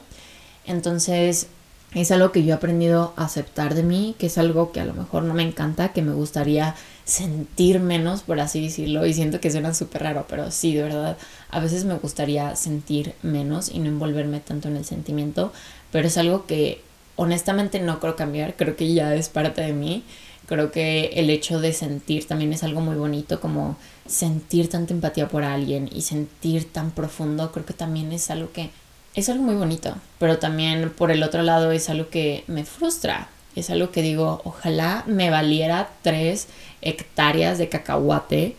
Entonces 0.65 1.47
es 1.93 2.11
algo 2.11 2.31
que 2.31 2.43
yo 2.43 2.53
he 2.53 2.57
aprendido 2.57 3.13
a 3.17 3.25
aceptar 3.25 3.75
de 3.75 3.83
mí, 3.83 4.15
que 4.17 4.27
es 4.27 4.37
algo 4.37 4.71
que 4.71 4.79
a 4.79 4.85
lo 4.85 4.93
mejor 4.93 5.23
no 5.23 5.33
me 5.33 5.43
encanta, 5.43 5.91
que 5.91 6.01
me 6.01 6.13
gustaría 6.13 6.75
sentir 7.03 7.79
menos, 7.81 8.21
por 8.21 8.39
así 8.39 8.63
decirlo, 8.63 9.05
y 9.05 9.13
siento 9.13 9.41
que 9.41 9.51
suena 9.51 9.73
súper 9.73 10.03
raro, 10.03 10.25
pero 10.29 10.51
sí, 10.51 10.73
de 10.73 10.83
verdad, 10.83 11.17
a 11.49 11.59
veces 11.59 11.83
me 11.83 11.95
gustaría 11.95 12.55
sentir 12.55 13.13
menos 13.23 13.69
y 13.69 13.79
no 13.79 13.87
envolverme 13.87 14.39
tanto 14.39 14.69
en 14.69 14.77
el 14.77 14.85
sentimiento, 14.85 15.51
pero 15.91 16.07
es 16.07 16.17
algo 16.17 16.45
que 16.45 16.81
honestamente 17.17 17.79
no 17.79 17.99
creo 17.99 18.15
cambiar, 18.15 18.55
creo 18.55 18.77
que 18.77 18.93
ya 18.93 19.13
es 19.13 19.27
parte 19.27 19.61
de 19.61 19.73
mí, 19.73 20.03
creo 20.45 20.71
que 20.71 21.07
el 21.15 21.29
hecho 21.29 21.59
de 21.59 21.73
sentir 21.73 22.25
también 22.25 22.53
es 22.53 22.63
algo 22.63 22.79
muy 22.79 22.95
bonito, 22.95 23.41
como 23.41 23.75
sentir 24.07 24.69
tanta 24.69 24.93
empatía 24.93 25.27
por 25.27 25.43
alguien 25.43 25.89
y 25.91 26.03
sentir 26.03 26.71
tan 26.71 26.91
profundo, 26.91 27.51
creo 27.51 27.65
que 27.65 27.73
también 27.73 28.13
es 28.13 28.29
algo 28.31 28.53
que 28.53 28.69
es 29.15 29.29
algo 29.29 29.43
muy 29.43 29.55
bonito, 29.55 29.95
pero 30.19 30.39
también 30.39 30.89
por 30.89 31.11
el 31.11 31.23
otro 31.23 31.43
lado 31.43 31.71
es 31.71 31.89
algo 31.89 32.09
que 32.09 32.43
me 32.47 32.63
frustra. 32.63 33.29
Es 33.55 33.69
algo 33.69 33.91
que 33.91 34.01
digo, 34.01 34.41
ojalá 34.45 35.03
me 35.07 35.29
valiera 35.29 35.89
tres 36.01 36.47
hectáreas 36.81 37.57
de 37.57 37.67
cacahuate 37.67 38.55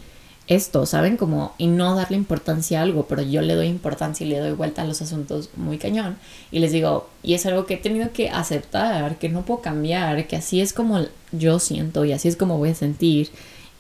esto, 0.49 0.87
¿saben? 0.87 1.17
Como, 1.17 1.55
y 1.57 1.67
no 1.67 1.95
darle 1.95 2.17
importancia 2.17 2.81
a 2.81 2.83
algo, 2.83 3.07
pero 3.07 3.23
yo 3.23 3.41
le 3.43 3.55
doy 3.55 3.69
importancia 3.69 4.27
y 4.27 4.29
le 4.29 4.39
doy 4.39 4.53
vuelta 4.53 4.83
a 4.83 4.85
los 4.85 5.01
asuntos 5.01 5.51
muy 5.57 5.79
cañón. 5.79 6.19
Y 6.51 6.59
les 6.59 6.73
digo, 6.73 7.09
y 7.23 7.35
es 7.35 7.47
algo 7.47 7.65
que 7.65 7.75
he 7.75 7.79
tenido 7.79 8.13
que 8.13 8.29
aceptar, 8.29 9.19
que 9.19 9.29
no 9.29 9.43
puedo 9.43 9.63
cambiar, 9.63 10.27
que 10.27 10.37
así 10.37 10.61
es 10.61 10.73
como 10.73 11.07
yo 11.31 11.59
siento 11.59 12.05
y 12.05 12.13
así 12.13 12.29
es 12.29 12.37
como 12.37 12.59
voy 12.59 12.71
a 12.71 12.75
sentir 12.75 13.31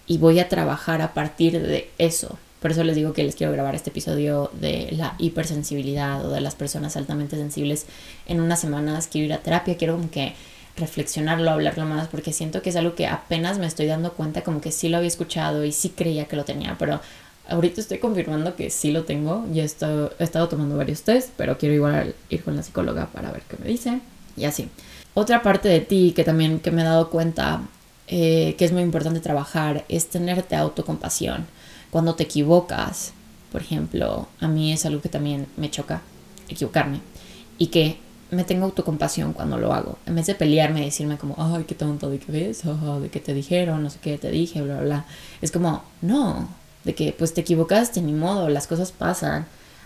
y 0.07 0.19
voy 0.19 0.39
a 0.39 0.49
trabajar 0.49 1.03
a 1.03 1.15
partir 1.15 1.61
de 1.61 1.91
eso. 1.99 2.39
Por 2.63 2.71
eso 2.71 2.85
les 2.85 2.95
digo 2.95 3.13
que 3.13 3.25
les 3.25 3.35
quiero 3.35 3.53
grabar 3.53 3.75
este 3.75 3.91
episodio 3.91 4.51
de 4.55 4.89
la 4.93 5.17
hipersensibilidad 5.19 6.25
o 6.25 6.31
de 6.31 6.41
las 6.41 6.55
personas 6.55 6.97
altamente 6.97 7.37
sensibles 7.37 7.87
en 8.27 8.41
unas 8.41 8.61
semanas. 8.61 9.09
Quiero 9.11 9.27
ir 9.27 9.33
a 9.33 9.43
terapia, 9.43 9.77
quiero 9.77 9.97
como 9.97 10.11
que 10.11 10.35
reflexionarlo, 10.77 11.51
hablarlo 11.51 11.85
más, 11.85 12.07
porque 12.07 12.33
siento 12.33 12.63
que 12.63 12.71
es 12.71 12.77
algo 12.77 12.95
que 12.95 13.09
apenas 13.09 13.59
me 13.59 13.67
estoy 13.67 13.87
dando 13.87 14.13
cuenta, 14.13 14.43
como 14.43 14.61
que 14.61 14.71
sí 14.71 14.89
lo 14.89 14.97
había 14.97 15.09
escuchado 15.09 15.65
y 15.65 15.73
sí 15.73 15.91
creía 15.91 16.27
que 16.27 16.37
lo 16.37 16.45
tenía, 16.45 16.77
pero 16.79 17.01
ahorita 17.49 17.81
estoy 17.81 17.99
confirmando 17.99 18.55
que 18.55 18.71
sí 18.71 18.93
lo 18.93 19.05
tengo. 19.05 19.45
Ya 19.53 19.63
he 19.63 19.67
estado, 19.67 20.49
tomando 20.49 20.77
varios 20.77 21.03
test, 21.03 21.31
pero 21.37 21.59
quiero 21.59 21.75
igual 21.75 22.15
ir 22.31 22.43
con 22.45 22.57
la 22.57 22.63
psicóloga 22.63 23.07
para 23.07 23.33
ver 23.33 23.43
qué 23.49 23.57
me 23.59 23.69
dice 23.69 24.01
y 24.37 24.45
así. 24.45 24.69
Otra 25.15 25.43
parte 25.43 25.69
de 25.69 25.81
ti 25.81 26.13
que 26.15 26.25
también 26.25 26.61
que 26.61 26.71
me 26.71 26.83
he 26.83 26.85
dado 26.85 27.11
cuenta 27.11 27.63
eh, 28.09 28.55
que 28.57 28.65
es 28.65 28.73
muy 28.73 28.83
importante 28.83 29.21
trabajar 29.21 29.85
es 29.89 30.09
tenerte 30.09 30.57
autocompasión. 30.57 31.47
Cuando 31.93 32.15
te 32.15 32.23
equivocas, 32.23 33.13
por 33.53 33.61
ejemplo, 33.61 34.27
a 34.41 34.49
mí 34.49 34.73
es 34.73 34.87
algo 34.87 35.03
que 35.03 35.11
también 35.11 35.47
me 35.59 35.71
choca, 35.71 36.01
equivocarme. 36.49 37.01
Y 37.59 37.67
que 37.67 37.99
me 38.31 38.45
tengo 38.45 38.65
autocompasión 38.65 39.35
cuando 39.35 39.59
lo 39.59 39.75
hago. 39.75 39.99
En 40.07 40.15
vez 40.15 40.25
de 40.25 40.35
pelearme 40.35 40.81
y 40.81 40.87
decirme 40.87 41.19
como, 41.19 41.35
ay, 41.37 41.65
qué 41.65 41.75
tonto, 41.75 42.09
de 42.09 42.19
qué 42.19 42.33
ves, 42.33 42.63
de 42.63 43.09
qué 43.11 43.21
te 43.21 43.35
dijeron, 43.35 43.83
no 43.83 43.91
sé 43.91 43.99
qué 44.01 44.17
te 44.17 44.31
dije, 44.31 44.63
bla, 44.63 44.77
bla, 44.77 44.85
bla. 44.85 45.05
Es 45.43 45.53
como, 45.53 45.83
no, 46.01 46.49
de 46.85 46.95
que 46.95 47.13
pues 47.13 47.35
te 47.35 47.43
equivocaste, 47.43 48.01
ni 48.01 48.15
modo, 48.15 48.49
las 48.49 48.67
cosas 48.67 48.91
pasan. 48.91 49.45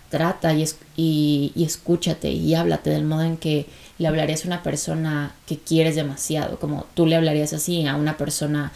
Trata 0.09 0.55
y, 0.55 0.65
y, 0.97 1.51
y 1.57 1.65
escúchate 1.65 2.31
y 2.31 2.55
háblate 2.55 2.91
del 2.91 3.05
modo 3.05 3.23
en 3.23 3.37
que 3.37 3.67
le 3.99 4.07
hablarías 4.07 4.45
a 4.45 4.47
una 4.47 4.63
persona 4.63 5.35
que 5.45 5.59
quieres 5.59 5.97
demasiado, 5.97 6.61
como 6.61 6.87
tú 6.95 7.05
le 7.07 7.17
hablarías 7.17 7.53
así 7.53 7.85
a 7.85 7.97
una 7.97 8.17
persona 8.17 8.71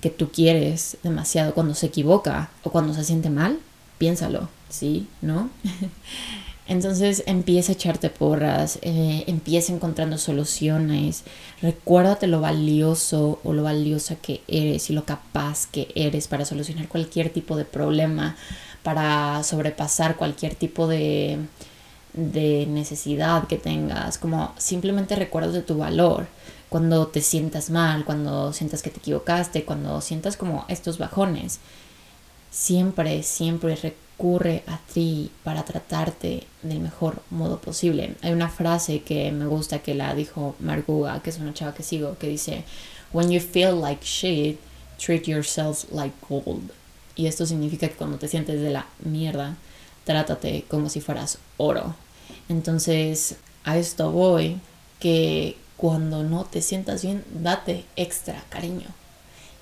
que 0.00 0.10
tú 0.10 0.30
quieres 0.30 0.96
demasiado 1.02 1.54
cuando 1.54 1.74
se 1.74 1.86
equivoca 1.86 2.50
o 2.62 2.70
cuando 2.70 2.94
se 2.94 3.04
siente 3.04 3.30
mal, 3.30 3.58
piénsalo, 3.98 4.48
¿sí? 4.68 5.06
¿No? 5.20 5.50
Entonces 6.66 7.24
empieza 7.26 7.72
a 7.72 7.74
echarte 7.74 8.10
porras, 8.10 8.78
eh, 8.82 9.24
empieza 9.26 9.72
encontrando 9.72 10.18
soluciones, 10.18 11.24
recuérdate 11.60 12.28
lo 12.28 12.40
valioso 12.40 13.40
o 13.42 13.52
lo 13.52 13.64
valiosa 13.64 14.14
que 14.14 14.40
eres 14.46 14.88
y 14.88 14.92
lo 14.92 15.04
capaz 15.04 15.66
que 15.66 15.88
eres 15.96 16.28
para 16.28 16.44
solucionar 16.44 16.86
cualquier 16.86 17.30
tipo 17.30 17.56
de 17.56 17.64
problema, 17.64 18.36
para 18.84 19.42
sobrepasar 19.42 20.14
cualquier 20.14 20.54
tipo 20.54 20.86
de, 20.86 21.38
de 22.12 22.66
necesidad 22.66 23.48
que 23.48 23.56
tengas, 23.56 24.16
como 24.18 24.54
simplemente 24.56 25.16
recuerdos 25.16 25.54
de 25.54 25.62
tu 25.62 25.76
valor 25.76 26.28
cuando 26.70 27.08
te 27.08 27.20
sientas 27.20 27.68
mal, 27.68 28.04
cuando 28.04 28.52
sientas 28.52 28.80
que 28.80 28.90
te 28.90 28.98
equivocaste, 29.00 29.64
cuando 29.64 30.00
sientas 30.00 30.36
como 30.36 30.64
estos 30.68 30.98
bajones. 30.98 31.58
Siempre, 32.52 33.22
siempre 33.24 33.74
recurre 33.74 34.62
a 34.68 34.78
ti 34.92 35.30
para 35.42 35.64
tratarte 35.64 36.46
del 36.62 36.78
mejor 36.78 37.22
modo 37.30 37.58
posible. 37.58 38.14
Hay 38.22 38.32
una 38.32 38.48
frase 38.48 39.02
que 39.02 39.32
me 39.32 39.46
gusta 39.46 39.80
que 39.80 39.94
la 39.96 40.14
dijo 40.14 40.54
Marguga, 40.60 41.20
que 41.22 41.30
es 41.30 41.38
una 41.38 41.52
chava 41.52 41.74
que 41.74 41.82
sigo, 41.82 42.16
que 42.18 42.28
dice, 42.28 42.64
When 43.12 43.30
you 43.30 43.40
feel 43.40 43.80
like 43.80 44.04
shit, 44.04 44.58
treat 44.96 45.24
yourself 45.24 45.90
like 45.90 46.14
gold. 46.28 46.70
Y 47.16 47.26
esto 47.26 47.46
significa 47.46 47.88
que 47.88 47.96
cuando 47.96 48.18
te 48.18 48.28
sientes 48.28 48.60
de 48.60 48.70
la 48.70 48.86
mierda, 49.00 49.56
trátate 50.04 50.64
como 50.68 50.88
si 50.88 51.00
fueras 51.00 51.38
oro. 51.56 51.96
Entonces, 52.48 53.36
a 53.64 53.76
esto 53.76 54.12
voy, 54.12 54.60
que 55.00 55.56
cuando 55.80 56.22
no 56.22 56.44
te 56.44 56.60
sientas 56.60 57.02
bien, 57.02 57.24
date 57.32 57.86
extra 57.96 58.44
cariño 58.50 58.88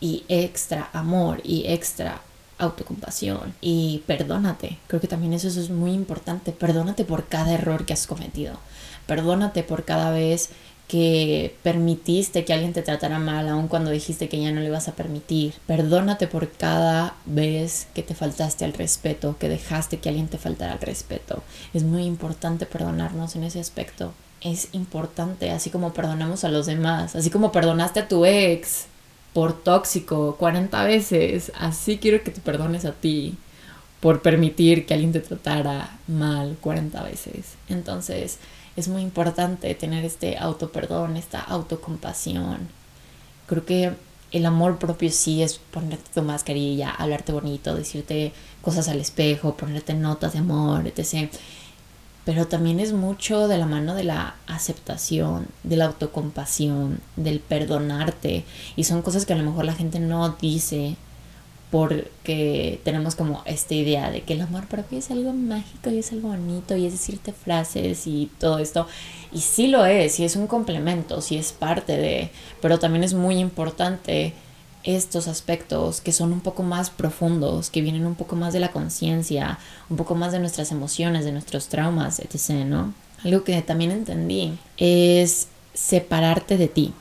y 0.01 0.25
extra 0.29 0.91
amor 0.93 1.41
y 1.45 1.69
extra 1.69 2.23
autocompasión 2.59 3.55
y 3.61 4.03
perdónate. 4.05 4.79
Creo 4.89 5.01
que 5.01 5.07
también 5.07 5.33
eso, 5.33 5.47
es 5.47 5.71
muy 5.71 5.93
importante. 5.93 6.51
Perdónate 6.51 7.05
por 7.05 7.29
cada 7.29 7.53
error 7.53 7.87
que 7.87 7.93
has 7.93 8.09
cometido. 8.09 8.59
Perdónate 9.07 9.63
por 9.63 9.85
cada 9.85 10.11
vez 10.11 10.51
que 10.89 11.55
permitiste 11.63 12.45
que 12.45 12.53
alguien 12.53 12.73
te 12.73 12.83
tratara 12.83 13.21
mal, 13.21 13.49
aun 13.49 13.69
cuando 13.69 13.93
dijiste 13.93 14.29
que 14.29 14.41
ya 14.41 14.51
no 14.51 14.59
le 14.59 14.67
ibas 14.67 14.89
a 14.89 14.97
permitir. 14.97 15.55
Perdónate 15.69 16.27
por 16.27 16.51
cada 16.51 17.15
vez 17.27 17.87
que 17.95 18.03
te 18.03 18.17
faltaste 18.17 18.65
al 18.65 18.73
respeto, 18.73 19.37
que 19.39 19.49
dejaste 19.49 20.01
que 20.01 20.09
alguien 20.09 20.27
te 20.27 20.39
faltara 20.39 20.73
al 20.73 20.81
respeto. 20.81 21.45
Es 21.75 21.85
muy 21.85 22.03
importante 22.03 22.67
perdonarnos 22.67 23.37
en 23.37 23.45
ese 23.45 23.61
aspecto. 23.61 24.13
Es 24.41 24.69
importante, 24.73 25.51
así 25.51 25.71
como 25.71 25.93
perdonamos 25.93 26.45
a 26.45 26.49
los 26.49 26.67
demás, 26.67 27.17
así 27.17 27.31
como 27.31 27.51
perdonaste 27.51 28.01
a 28.01 28.09
tu 28.09 28.25
ex, 28.25 28.87
por 29.33 29.53
tóxico 29.53 30.37
40 30.37 30.85
veces, 30.85 31.53
así 31.59 31.99
quiero 31.99 32.23
que 32.23 32.31
te 32.31 32.41
perdones 32.41 32.85
a 32.85 32.93
ti 32.93 33.37
por 34.01 34.23
permitir 34.23 34.87
que 34.87 34.95
alguien 34.95 35.13
te 35.13 35.21
tratara 35.21 35.99
mal 36.07 36.57
40 36.61 37.03
veces. 37.03 37.55
Entonces 37.69 38.39
es 38.77 38.89
muy 38.89 39.03
importante 39.03 39.75
tener 39.75 40.05
este 40.05 40.39
autoperdón, 40.39 41.17
esta 41.17 41.41
autocompasión. 41.41 42.69
Creo 43.47 43.65
que 43.65 43.93
el 44.31 44.47
amor 44.47 44.79
propio 44.79 45.11
sí 45.11 45.43
es 45.43 45.59
ponerte 45.59 46.11
tu 46.15 46.23
mascarilla, 46.23 46.91
hablarte 46.91 47.33
bonito, 47.33 47.75
decirte 47.75 48.33
cosas 48.63 48.89
al 48.89 49.01
espejo, 49.01 49.57
ponerte 49.57 49.95
notas 49.95 50.33
de 50.33 50.41
amor, 50.41 50.87
etc 50.87 51.31
pero 52.29 52.47
también 52.47 52.79
es 52.79 52.93
mucho 52.93 53.49
de 53.49 53.57
la 53.57 53.65
mano 53.65 53.95
de 53.95 54.05
la 54.05 54.35
aceptación, 54.47 55.47
de 55.63 55.77
la 55.77 55.87
autocompasión, 55.87 57.01
del 57.17 57.41
perdonarte. 57.41 58.45
Y 58.77 58.85
son 58.85 59.01
cosas 59.01 59.25
que 59.25 59.33
a 59.33 59.37
lo 59.37 59.45
mejor 59.45 59.65
la 59.65 59.73
gente 59.73 59.99
no 59.99 60.37
dice 60.39 60.97
porque 61.71 62.83
tenemos 62.85 63.15
como 63.15 63.41
esta 63.47 63.73
idea 63.73 64.11
de 64.11 64.25
que 64.25 64.35
el 64.35 64.43
amor 64.43 64.67
propio 64.67 64.99
es 64.99 65.11
algo 65.11 65.33
mágico 65.33 65.89
y 65.89 66.01
es 66.01 66.13
algo 66.13 66.29
bonito 66.29 66.77
y 66.77 66.85
es 66.85 66.93
decirte 66.93 67.33
frases 67.33 68.07
y 68.07 68.31
todo 68.39 68.59
esto. 68.59 68.87
Y 69.33 69.41
sí 69.41 69.69
lo 69.69 69.87
es, 69.87 70.21
y 70.21 70.27
es 70.27 70.37
un 70.37 70.49
complemento, 70.49 71.23
sí 71.23 71.39
es 71.39 71.53
parte 71.53 71.97
de, 71.97 72.31
pero 72.61 72.79
también 72.79 73.05
es 73.05 73.15
muy 73.15 73.39
importante 73.39 74.35
estos 74.85 75.29
aspectos 75.29 76.01
que 76.01 76.13
son 76.13 76.33
un 76.33 76.41
poco 76.41 76.63
más 76.63 76.91
profundos, 76.91 77.71
que 77.71 77.83
vienen 77.83 78.07
un 78.07 78.15
poco 78.15 78.37
más 78.37 78.53
de 78.53 78.61
la 78.61 78.73
conciencia, 78.73 79.59
un 79.91 79.97
poco 79.97 80.15
más 80.15 80.33
de 80.33 80.39
nuestras 80.39 80.71
emociones, 80.73 81.25
de 81.25 81.33
nuestros 81.33 81.69
traumas, 81.69 82.21
etc., 82.21 82.65
¿no? 82.65 82.95
Algo 83.25 83.45
que 83.45 83.61
también 83.63 83.91
entendí 83.91 84.57
es 84.77 85.49
separarte 85.75 86.57
de 86.57 86.69
ti 86.69 86.93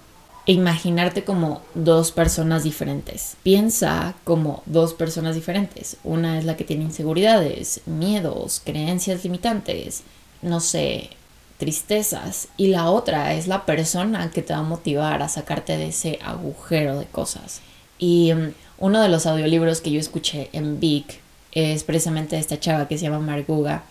e 0.47 0.53
imaginarte 0.53 1.23
como 1.23 1.61
dos 1.75 2.11
personas 2.11 2.63
diferentes. 2.63 3.35
Piensa 3.43 4.15
como 4.23 4.63
dos 4.65 4.93
personas 4.93 5.35
diferentes. 5.35 5.97
Una 6.03 6.39
es 6.39 6.45
la 6.45 6.55
que 6.55 6.63
tiene 6.63 6.85
inseguridades, 6.85 7.81
miedos, 7.85 8.61
creencias 8.63 9.23
limitantes, 9.23 10.03
no 10.41 10.59
sé, 10.59 11.09
tristezas. 11.57 12.47
Y 12.57 12.67
la 12.67 12.89
otra 12.89 13.33
es 13.33 13.47
la 13.47 13.65
persona 13.65 14.31
que 14.31 14.41
te 14.41 14.53
va 14.53 14.59
a 14.59 14.63
motivar 14.63 15.21
a 15.21 15.29
sacarte 15.29 15.77
de 15.77 15.87
ese 15.87 16.19
agujero 16.23 16.99
de 16.99 17.05
cosas. 17.05 17.61
Y 17.99 18.31
um, 18.33 18.51
uno 18.77 19.01
de 19.01 19.09
los 19.09 19.25
audiolibros 19.25 19.81
que 19.81 19.91
yo 19.91 19.99
escuché 19.99 20.49
en 20.53 20.79
Vic 20.79 21.19
es 21.51 21.83
precisamente 21.83 22.37
esta 22.37 22.59
chava 22.59 22.87
que 22.87 22.97
se 22.97 23.05
llama 23.05 23.19
Marguga, 23.19 23.83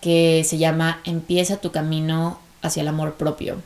que 0.00 0.42
se 0.44 0.58
llama 0.58 1.00
Empieza 1.04 1.60
tu 1.60 1.70
camino 1.70 2.38
hacia 2.62 2.80
el 2.80 2.88
amor 2.88 3.14
propio. 3.14 3.62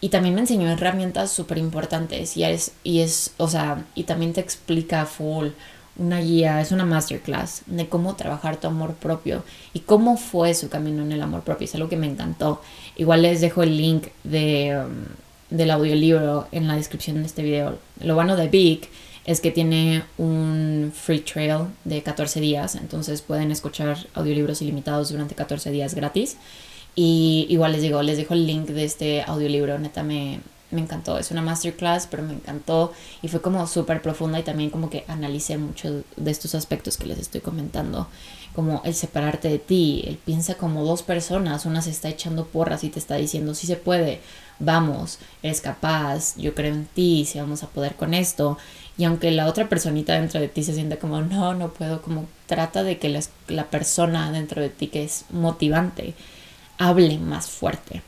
Y 0.00 0.10
también 0.10 0.34
me 0.34 0.42
enseñó 0.42 0.70
herramientas 0.70 1.32
súper 1.32 1.56
importantes 1.56 2.36
y 2.36 2.44
es, 2.44 2.72
y 2.82 3.00
es, 3.00 3.32
o 3.38 3.48
sea, 3.48 3.86
y 3.94 4.04
también 4.04 4.34
te 4.34 4.40
explica 4.40 5.06
full 5.06 5.48
una 5.96 6.20
guía, 6.20 6.60
es 6.60 6.72
una 6.72 6.84
masterclass 6.84 7.62
de 7.66 7.88
cómo 7.88 8.16
trabajar 8.16 8.56
tu 8.56 8.66
amor 8.66 8.94
propio 8.94 9.44
y 9.72 9.80
cómo 9.80 10.16
fue 10.16 10.54
su 10.54 10.68
camino 10.68 11.02
en 11.02 11.12
el 11.12 11.22
amor 11.22 11.42
propio. 11.42 11.66
Es 11.66 11.74
algo 11.74 11.88
que 11.88 11.96
me 11.96 12.06
encantó. 12.06 12.60
Igual 12.96 13.22
les 13.22 13.40
dejo 13.40 13.62
el 13.62 13.76
link 13.76 14.08
de, 14.24 14.82
um, 14.84 15.56
del 15.56 15.70
audiolibro 15.70 16.48
en 16.52 16.66
la 16.66 16.76
descripción 16.76 17.16
de 17.16 17.26
este 17.26 17.42
video. 17.42 17.78
Lo 18.00 18.14
bueno 18.14 18.36
de 18.36 18.48
Vic 18.48 18.88
es 19.24 19.40
que 19.40 19.50
tiene 19.50 20.02
un 20.18 20.92
free 20.94 21.20
trail 21.20 21.66
de 21.84 22.02
14 22.02 22.40
días, 22.40 22.74
entonces 22.74 23.22
pueden 23.22 23.50
escuchar 23.50 23.96
audiolibros 24.14 24.60
ilimitados 24.60 25.10
durante 25.10 25.34
14 25.34 25.70
días 25.70 25.94
gratis. 25.94 26.36
Y 26.96 27.46
igual 27.48 27.72
les 27.72 27.82
digo, 27.82 28.02
les 28.02 28.16
dejo 28.16 28.34
el 28.34 28.46
link 28.46 28.68
de 28.68 28.84
este 28.84 29.22
audiolibro, 29.22 29.78
neta 29.78 30.02
me, 30.02 30.40
me 30.74 30.82
encantó. 30.82 31.18
Es 31.18 31.30
una 31.30 31.42
masterclass, 31.42 32.06
pero 32.06 32.22
me 32.22 32.34
encantó 32.34 32.92
y 33.22 33.28
fue 33.28 33.40
como 33.40 33.66
súper 33.66 34.02
profunda 34.02 34.38
y 34.38 34.42
también 34.42 34.70
como 34.70 34.90
que 34.90 35.04
analicé 35.08 35.56
mucho 35.56 36.02
de 36.16 36.30
estos 36.30 36.54
aspectos 36.54 36.96
que 36.96 37.06
les 37.06 37.18
estoy 37.18 37.40
comentando, 37.40 38.08
como 38.54 38.82
el 38.84 38.94
separarte 38.94 39.48
de 39.48 39.58
ti, 39.58 40.04
el 40.06 40.16
piensa 40.16 40.54
como 40.54 40.84
dos 40.84 41.02
personas, 41.02 41.66
una 41.66 41.82
se 41.82 41.90
está 41.90 42.08
echando 42.08 42.46
porras 42.46 42.84
y 42.84 42.90
te 42.90 42.98
está 42.98 43.16
diciendo, 43.16 43.54
sí 43.54 43.66
se 43.66 43.76
puede, 43.76 44.20
vamos, 44.58 45.18
eres 45.42 45.60
capaz, 45.60 46.36
yo 46.36 46.54
creo 46.54 46.74
en 46.74 46.86
ti, 46.86 47.24
si 47.24 47.38
vamos 47.40 47.62
a 47.62 47.68
poder 47.68 47.94
con 47.96 48.14
esto. 48.14 48.58
Y 48.96 49.04
aunque 49.04 49.32
la 49.32 49.46
otra 49.46 49.68
personita 49.68 50.14
dentro 50.14 50.40
de 50.40 50.48
ti 50.48 50.62
se 50.62 50.74
sienta 50.74 50.98
como, 50.98 51.20
no, 51.20 51.54
no 51.54 51.72
puedo, 51.72 52.00
como 52.02 52.26
trata 52.46 52.84
de 52.84 52.98
que 52.98 53.08
la, 53.08 53.20
la 53.48 53.64
persona 53.70 54.30
dentro 54.30 54.62
de 54.62 54.68
ti 54.68 54.86
que 54.86 55.02
es 55.04 55.24
motivante 55.30 56.14
hable 56.78 57.18
más 57.18 57.48
fuerte. 57.48 58.02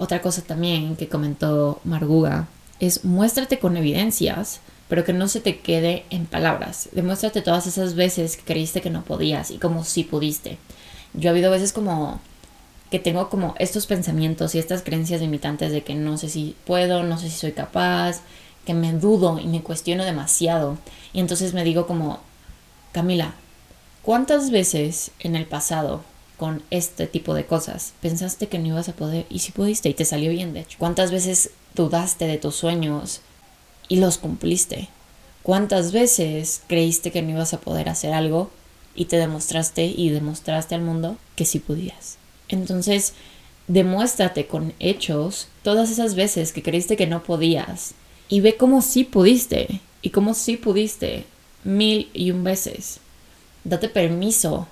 Otra 0.00 0.22
cosa 0.22 0.40
también 0.40 0.96
que 0.96 1.08
comentó 1.10 1.78
Marguga 1.84 2.48
es 2.78 3.04
muéstrate 3.04 3.58
con 3.58 3.76
evidencias, 3.76 4.60
pero 4.88 5.04
que 5.04 5.12
no 5.12 5.28
se 5.28 5.42
te 5.42 5.58
quede 5.58 6.06
en 6.08 6.24
palabras. 6.24 6.88
Demuéstrate 6.92 7.42
todas 7.42 7.66
esas 7.66 7.94
veces 7.94 8.38
que 8.38 8.44
creíste 8.44 8.80
que 8.80 8.88
no 8.88 9.04
podías 9.04 9.50
y 9.50 9.58
como 9.58 9.84
sí 9.84 10.02
pudiste. 10.02 10.56
Yo 11.12 11.28
ha 11.28 11.32
habido 11.32 11.50
veces 11.50 11.74
como 11.74 12.18
que 12.90 12.98
tengo 12.98 13.28
como 13.28 13.54
estos 13.58 13.86
pensamientos 13.86 14.54
y 14.54 14.58
estas 14.58 14.80
creencias 14.80 15.20
limitantes 15.20 15.70
de 15.70 15.82
que 15.82 15.94
no 15.94 16.16
sé 16.16 16.30
si 16.30 16.56
puedo, 16.64 17.02
no 17.02 17.18
sé 17.18 17.28
si 17.28 17.36
soy 17.36 17.52
capaz, 17.52 18.22
que 18.64 18.72
me 18.72 18.94
dudo 18.94 19.38
y 19.38 19.48
me 19.48 19.62
cuestiono 19.62 20.06
demasiado. 20.06 20.78
Y 21.12 21.20
entonces 21.20 21.52
me 21.52 21.62
digo 21.62 21.86
como, 21.86 22.20
Camila, 22.92 23.34
¿cuántas 24.00 24.50
veces 24.50 25.10
en 25.18 25.36
el 25.36 25.44
pasado 25.44 26.00
con 26.40 26.62
este 26.70 27.06
tipo 27.06 27.34
de 27.34 27.44
cosas 27.44 27.92
pensaste 28.00 28.48
que 28.48 28.58
no 28.58 28.68
ibas 28.68 28.88
a 28.88 28.94
poder 28.94 29.26
y 29.28 29.40
si 29.40 29.52
pudiste 29.52 29.90
y 29.90 29.94
te 29.94 30.06
salió 30.06 30.30
bien 30.30 30.54
de 30.54 30.60
hecho? 30.60 30.78
¿Cuántas 30.78 31.10
veces 31.10 31.50
dudaste 31.74 32.26
de 32.26 32.38
tus 32.38 32.54
sueños 32.54 33.20
y 33.88 33.96
los 33.96 34.16
cumpliste? 34.16 34.88
¿Cuántas 35.42 35.92
veces 35.92 36.62
creíste 36.66 37.10
que 37.10 37.20
no 37.20 37.32
ibas 37.32 37.52
a 37.52 37.60
poder 37.60 37.90
hacer 37.90 38.14
algo 38.14 38.50
y 38.94 39.04
te 39.04 39.18
demostraste 39.18 39.84
y 39.84 40.08
demostraste 40.08 40.74
al 40.74 40.80
mundo 40.80 41.18
que 41.36 41.44
sí 41.44 41.58
podías? 41.58 42.16
Entonces, 42.48 43.12
demuéstrate 43.68 44.46
con 44.46 44.72
hechos 44.80 45.48
todas 45.62 45.90
esas 45.90 46.14
veces 46.14 46.54
que 46.54 46.62
creíste 46.62 46.96
que 46.96 47.06
no 47.06 47.22
podías 47.22 47.92
y 48.30 48.40
ve 48.40 48.56
cómo 48.56 48.80
sí 48.80 49.04
pudiste 49.04 49.82
y 50.00 50.08
cómo 50.08 50.32
sí 50.32 50.56
pudiste 50.56 51.26
mil 51.64 52.08
y 52.14 52.30
un 52.30 52.44
veces. 52.44 53.00
Date 53.64 53.90
permiso 53.90 54.68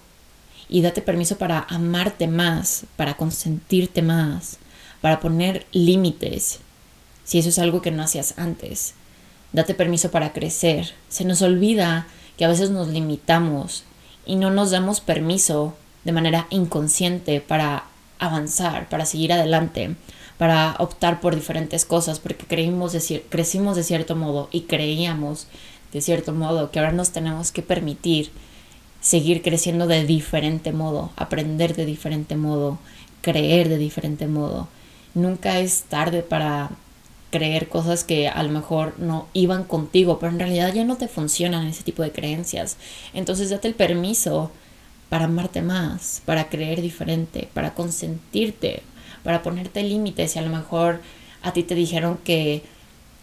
y 0.69 0.83
date 0.83 1.03
permiso 1.03 1.39
para 1.39 1.67
amarte 1.69 2.27
más, 2.27 2.85
para 2.97 3.17
consentirte 3.17 4.03
más, 4.03 4.59
para 5.01 5.21
poner 5.21 5.67
límites, 5.73 6.61
si 7.25 7.39
eso 7.39 7.49
es 7.49 7.59
algo 7.59 7.83
que 7.83 7.91
no 7.91 8.03
hacías 8.03 8.35
antes. 8.39 8.95
Date 9.53 9.75
permiso 9.75 10.11
para 10.11 10.33
crecer. 10.33 10.95
Se 11.09 11.25
nos 11.25 11.43
olvida 11.43 12.07
que 12.37 12.45
a 12.45 12.49
veces 12.49 12.71
nos 12.71 12.89
limitamos 12.89 13.85
y 14.27 14.37
no 14.37 14.51
nos 14.51 14.71
damos 14.71 15.01
permiso 15.01 15.75
de 16.05 16.13
manera 16.13 16.47
inconsciente 16.51 17.41
para 17.41 17.85
avanzar, 18.19 18.89
para 18.89 19.07
seguir 19.07 19.33
adelante, 19.33 19.97
para 20.37 20.77
optar 20.79 21.21
por 21.21 21.35
diferentes 21.35 21.85
cosas, 21.85 22.21
porque 22.21 22.47
creímos 22.47 22.97
crecimos 23.29 23.77
de 23.77 23.83
cierto 23.83 24.17
modo 24.17 24.49
y 24.53 24.63
creíamos 24.63 25.47
de 25.93 26.01
cierto 26.01 26.33
modo 26.33 26.71
que 26.71 26.79
ahora 26.79 26.93
nos 26.93 27.11
tenemos 27.11 27.51
que 27.51 27.63
permitir 27.63 28.31
seguir 29.09 29.41
creciendo 29.41 29.87
de 29.87 30.05
diferente 30.05 30.71
modo, 30.71 31.11
aprender 31.17 31.75
de 31.75 31.87
diferente 31.87 32.37
modo, 32.37 32.79
creer 33.23 33.71
de 33.71 33.79
diferente 33.79 34.27
modo. 34.27 34.69
Nunca 35.15 35.61
es 35.61 35.85
tarde 35.85 36.21
para 36.21 36.73
creer 37.31 37.71
cosas 37.71 38.05
que 38.05 38.29
a 38.29 38.43
lo 38.43 38.51
mejor 38.51 38.99
no 38.99 39.27
iban 39.33 39.65
contigo, 39.65 40.19
pero 40.19 40.31
en 40.31 40.39
realidad 40.39 40.75
ya 40.75 40.85
no 40.85 40.99
te 40.99 41.09
funcionan 41.09 41.67
ese 41.67 41.85
tipo 41.85 42.03
de 42.03 42.13
creencias. 42.13 42.77
Entonces 43.15 43.49
date 43.49 43.69
el 43.69 43.75
permiso 43.75 44.51
para 45.09 45.25
amarte 45.25 45.63
más, 45.63 46.21
para 46.27 46.51
creer 46.51 46.83
diferente, 46.83 47.49
para 47.55 47.73
consentirte, 47.73 48.83
para 49.25 49.43
ponerte 49.43 49.83
límites 49.85 50.37
y 50.37 50.39
a 50.39 50.43
lo 50.43 50.51
mejor 50.51 51.01
a 51.41 51.55
ti 51.55 51.63
te 51.63 51.75
dijeron 51.75 52.19
que 52.25 52.63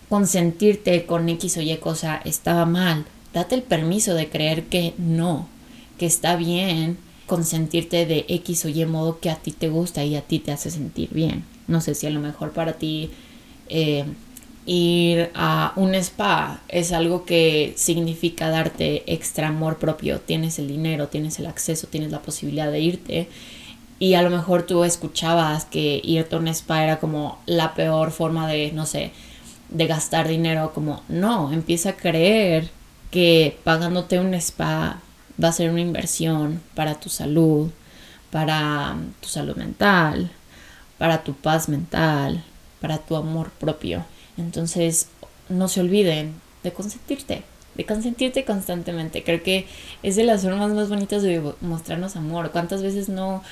consentirte 0.10 1.06
con 1.06 1.30
X 1.30 1.58
o 1.58 1.62
Y 1.62 1.78
cosa 1.78 2.19
estaba 2.26 2.65
mal. 2.65 3.06
Date 3.36 3.54
el 3.54 3.62
permiso 3.62 4.15
de 4.15 4.30
creer 4.30 4.63
que 4.63 4.95
no, 4.98 5.48
que 5.97 6.05
está 6.05 6.36
bien 6.36 6.97
consentirte 7.25 8.05
de 8.05 8.25
X 8.27 8.65
o 8.65 8.69
Y 8.69 8.86
modo 8.86 9.19
que 9.19 9.29
a 9.29 9.36
ti 9.36 9.51
te 9.51 9.69
gusta 9.69 10.03
y 10.03 10.15
a 10.15 10.21
ti 10.21 10.39
te 10.39 10.51
hace 10.51 10.69
sentir 10.69 11.10
bien. 11.12 11.43
No 11.67 11.81
sé 11.81 11.95
si 11.95 12.05
a 12.05 12.12
lo 12.12 12.19
mejor 12.19 12.51
para 12.51 12.73
ti 12.73 13.10
eh, 13.67 14.05
ir 14.65 15.31
a 15.34 15.73
un 15.75 15.95
spa 15.95 16.62
es 16.67 16.91
algo 16.91 17.25
que 17.25 17.73
significa 17.77 18.49
darte 18.49 19.12
extra 19.12 19.47
amor 19.47 19.77
propio. 19.77 20.19
Tienes 20.19 20.60
el 20.60 20.67
dinero, 20.67 21.08
tienes 21.08 21.39
el 21.39 21.47
acceso, 21.47 21.88
tienes 21.88 22.12
la 22.12 22.21
posibilidad 22.21 22.71
de 22.71 22.79
irte. 22.79 23.29
Y 23.97 24.15
a 24.15 24.21
lo 24.21 24.29
mejor 24.29 24.63
tú 24.63 24.84
escuchabas 24.84 25.65
que 25.65 26.01
irte 26.03 26.36
a 26.36 26.39
un 26.39 26.47
spa 26.49 26.84
era 26.84 26.99
como 26.99 27.39
la 27.45 27.73
peor 27.73 28.12
forma 28.12 28.47
de, 28.47 28.71
no 28.73 28.86
sé, 28.86 29.12
de 29.69 29.88
gastar 29.88 30.27
dinero. 30.27 30.73
Como, 30.73 31.01
no, 31.08 31.51
empieza 31.51 31.91
a 31.91 31.95
creer 31.95 32.69
que 33.10 33.58
pagándote 33.63 34.19
un 34.19 34.34
spa 34.34 35.01
va 35.41 35.50
a 35.50 35.54
ser 35.54 35.69
una 35.69 35.82
inversión 35.82 36.62
para 36.76 36.95
tu 36.95 37.10
salud, 37.10 37.69
para 38.32 38.95
tu 39.21 39.30
salud 39.30 39.56
mental, 39.56 40.32
para 40.98 41.24
tu 41.24 41.34
paz 41.34 41.69
mental, 41.69 42.43
para 42.82 42.98
tu 42.98 43.15
amor 43.15 43.52
propio. 43.52 44.06
Entonces, 44.38 45.08
no 45.50 45.67
se 45.67 45.82
olviden 45.82 46.34
de 46.63 46.74
consentirte, 46.74 47.43
de 47.76 47.86
consentirte 47.86 48.45
constantemente. 48.45 49.24
Creo 49.24 49.43
que 49.43 49.67
es 50.04 50.15
de 50.15 50.24
las 50.24 50.41
formas 50.41 50.71
más 50.74 50.89
bonitas 50.89 51.21
de 51.21 51.41
mostrarnos 51.62 52.15
amor. 52.15 52.52
¿Cuántas 52.52 52.82
veces 52.82 53.10
no, 53.10 53.43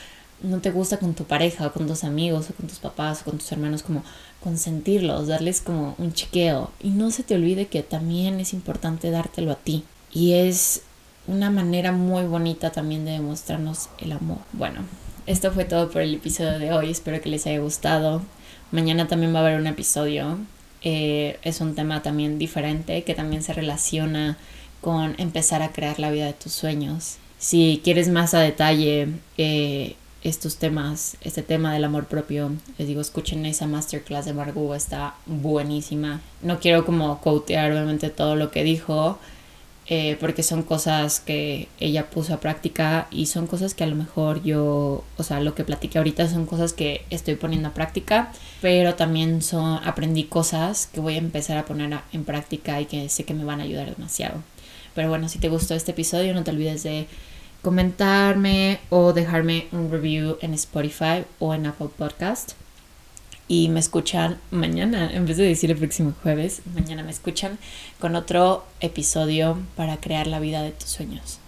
no 0.41 0.59
te 0.59 0.71
gusta 0.71 0.97
con 0.97 1.13
tu 1.13 1.25
pareja, 1.25 1.67
o 1.67 1.73
con 1.73 1.87
tus 1.87 2.03
amigos, 2.03 2.49
o 2.49 2.53
con 2.53 2.67
tus 2.67 2.79
papás, 2.79 3.21
o 3.21 3.25
con 3.25 3.37
tus 3.37 3.51
hermanos, 3.51 3.83
como 3.83 4.03
consentirlos, 4.41 5.27
darles 5.27 5.61
como 5.61 5.95
un 5.97 6.13
chiqueo? 6.13 6.71
Y 6.81 6.89
no 6.89 7.11
se 7.11 7.23
te 7.23 7.35
olvide 7.35 7.67
que 7.67 7.83
también 7.83 8.39
es 8.39 8.53
importante 8.53 9.11
dártelo 9.11 9.51
a 9.51 9.55
ti. 9.55 9.83
Y 10.11 10.33
es 10.33 10.81
una 11.27 11.49
manera 11.49 11.91
muy 11.91 12.23
bonita 12.23 12.71
también 12.71 13.05
de 13.05 13.11
demostrarnos 13.11 13.89
el 13.99 14.11
amor. 14.11 14.39
Bueno, 14.51 14.81
esto 15.25 15.51
fue 15.51 15.65
todo 15.65 15.89
por 15.89 16.01
el 16.01 16.15
episodio 16.15 16.59
de 16.59 16.73
hoy. 16.73 16.91
Espero 16.91 17.21
que 17.21 17.29
les 17.29 17.47
haya 17.47 17.59
gustado. 17.59 18.21
Mañana 18.71 19.07
también 19.07 19.33
va 19.33 19.39
a 19.39 19.41
haber 19.43 19.59
un 19.59 19.67
episodio 19.67 20.37
eh, 20.83 21.39
es 21.43 21.61
un 21.61 21.75
tema 21.75 22.01
también 22.01 22.37
diferente 22.37 23.03
que 23.03 23.15
también 23.15 23.41
se 23.41 23.53
relaciona 23.53 24.37
con 24.81 25.15
empezar 25.17 25.61
a 25.61 25.71
crear 25.71 25.97
la 25.97 26.11
vida 26.11 26.25
de 26.25 26.33
tus 26.33 26.51
sueños. 26.51 27.17
Si 27.39 27.81
quieres 27.83 28.09
más 28.09 28.33
a 28.33 28.39
detalle 28.39 29.07
eh, 29.37 29.95
estos 30.23 30.57
temas, 30.57 31.15
este 31.21 31.41
tema 31.41 31.73
del 31.73 31.85
amor 31.85 32.07
propio, 32.07 32.51
les 32.77 32.87
digo, 32.87 32.99
escuchen 32.99 33.45
esa 33.45 33.65
masterclass 33.65 34.25
de 34.25 34.33
Margot, 34.33 34.75
está 34.75 35.15
buenísima. 35.25 36.19
No 36.41 36.59
quiero 36.59 36.85
como 36.85 37.19
quotear 37.21 37.71
obviamente 37.71 38.09
todo 38.09 38.35
lo 38.35 38.51
que 38.51 38.63
dijo, 38.63 39.17
eh, 39.87 40.15
porque 40.19 40.43
son 40.43 40.63
cosas 40.63 41.19
que 41.19 41.67
ella 41.79 42.09
puso 42.09 42.33
a 42.33 42.39
práctica 42.39 43.07
y 43.11 43.25
son 43.25 43.47
cosas 43.47 43.73
que 43.73 43.83
a 43.83 43.87
lo 43.87 43.95
mejor 43.95 44.41
yo, 44.43 45.03
o 45.17 45.23
sea, 45.23 45.41
lo 45.41 45.55
que 45.55 45.65
platiqué 45.65 45.97
ahorita 45.97 46.29
son 46.29 46.45
cosas 46.45 46.71
que 46.71 47.05
estoy 47.09 47.35
poniendo 47.35 47.67
a 47.67 47.73
práctica, 47.73 48.31
pero 48.61 48.95
también 48.95 49.41
son, 49.41 49.81
aprendí 49.83 50.23
cosas 50.23 50.87
que 50.87 51.01
voy 51.01 51.15
a 51.15 51.17
empezar 51.17 51.57
a 51.57 51.65
poner 51.65 51.99
en 52.13 52.23
práctica 52.23 52.79
y 52.79 52.85
que 52.85 53.09
sé 53.09 53.25
que 53.25 53.33
me 53.33 53.43
van 53.43 53.59
a 53.59 53.63
ayudar 53.63 53.93
demasiado. 53.93 54.41
Pero 54.95 55.09
bueno, 55.09 55.27
si 55.27 55.39
te 55.39 55.49
gustó 55.49 55.75
este 55.75 55.91
episodio, 55.91 56.33
no 56.33 56.43
te 56.43 56.51
olvides 56.51 56.83
de 56.83 57.07
comentarme 57.61 58.79
o 58.89 59.11
dejarme 59.11 59.67
un 59.71 59.91
review 59.91 60.37
en 60.41 60.53
Spotify 60.53 61.25
o 61.39 61.53
en 61.53 61.65
Apple 61.65 61.89
Podcast 61.97 62.53
y 63.47 63.69
me 63.69 63.79
escuchan 63.79 64.37
mañana, 64.51 65.11
en 65.11 65.25
vez 65.25 65.37
de 65.37 65.43
decir 65.43 65.71
el 65.71 65.77
próximo 65.77 66.13
jueves, 66.23 66.61
mañana 66.73 67.03
me 67.03 67.11
escuchan 67.11 67.57
con 67.99 68.15
otro 68.15 68.65
episodio 68.79 69.57
para 69.75 69.97
crear 69.97 70.27
la 70.27 70.39
vida 70.39 70.61
de 70.61 70.71
tus 70.71 70.89
sueños. 70.89 71.39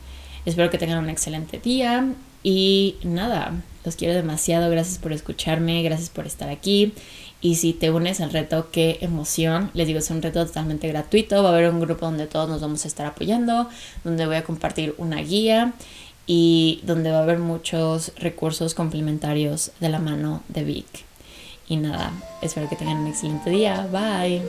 Espero 0.45 0.69
que 0.69 0.77
tengan 0.77 1.03
un 1.03 1.09
excelente 1.09 1.59
día 1.59 2.13
y 2.43 2.97
nada, 3.03 3.53
los 3.83 3.95
quiero 3.95 4.13
demasiado, 4.13 4.69
gracias 4.69 4.99
por 4.99 5.13
escucharme, 5.13 5.81
gracias 5.83 6.09
por 6.09 6.27
estar 6.27 6.49
aquí. 6.49 6.93
Y 7.41 7.55
si 7.55 7.73
te 7.73 7.91
unes 7.91 8.21
al 8.21 8.31
reto, 8.31 8.69
qué 8.71 8.97
emoción. 9.01 9.69
Les 9.73 9.85
digo, 9.85 9.99
es 9.99 10.09
un 10.09 10.21
reto 10.21 10.43
totalmente 10.45 10.87
gratuito. 10.87 11.43
Va 11.43 11.49
a 11.49 11.53
haber 11.53 11.69
un 11.69 11.79
grupo 11.79 12.05
donde 12.05 12.25
todos 12.25 12.49
nos 12.49 12.61
vamos 12.61 12.85
a 12.85 12.87
estar 12.87 13.05
apoyando, 13.05 13.69
donde 14.03 14.25
voy 14.25 14.37
a 14.37 14.43
compartir 14.43 14.95
una 14.97 15.21
guía 15.21 15.73
y 16.25 16.81
donde 16.83 17.11
va 17.11 17.19
a 17.19 17.23
haber 17.23 17.37
muchos 17.37 18.13
recursos 18.17 18.73
complementarios 18.73 19.71
de 19.79 19.89
la 19.89 19.99
mano 19.99 20.41
de 20.47 20.63
Vic. 20.63 21.05
Y 21.67 21.77
nada, 21.77 22.11
espero 22.41 22.69
que 22.69 22.75
tengan 22.75 22.97
un 22.97 23.07
excelente 23.07 23.49
día. 23.49 23.87
Bye. 23.91 24.41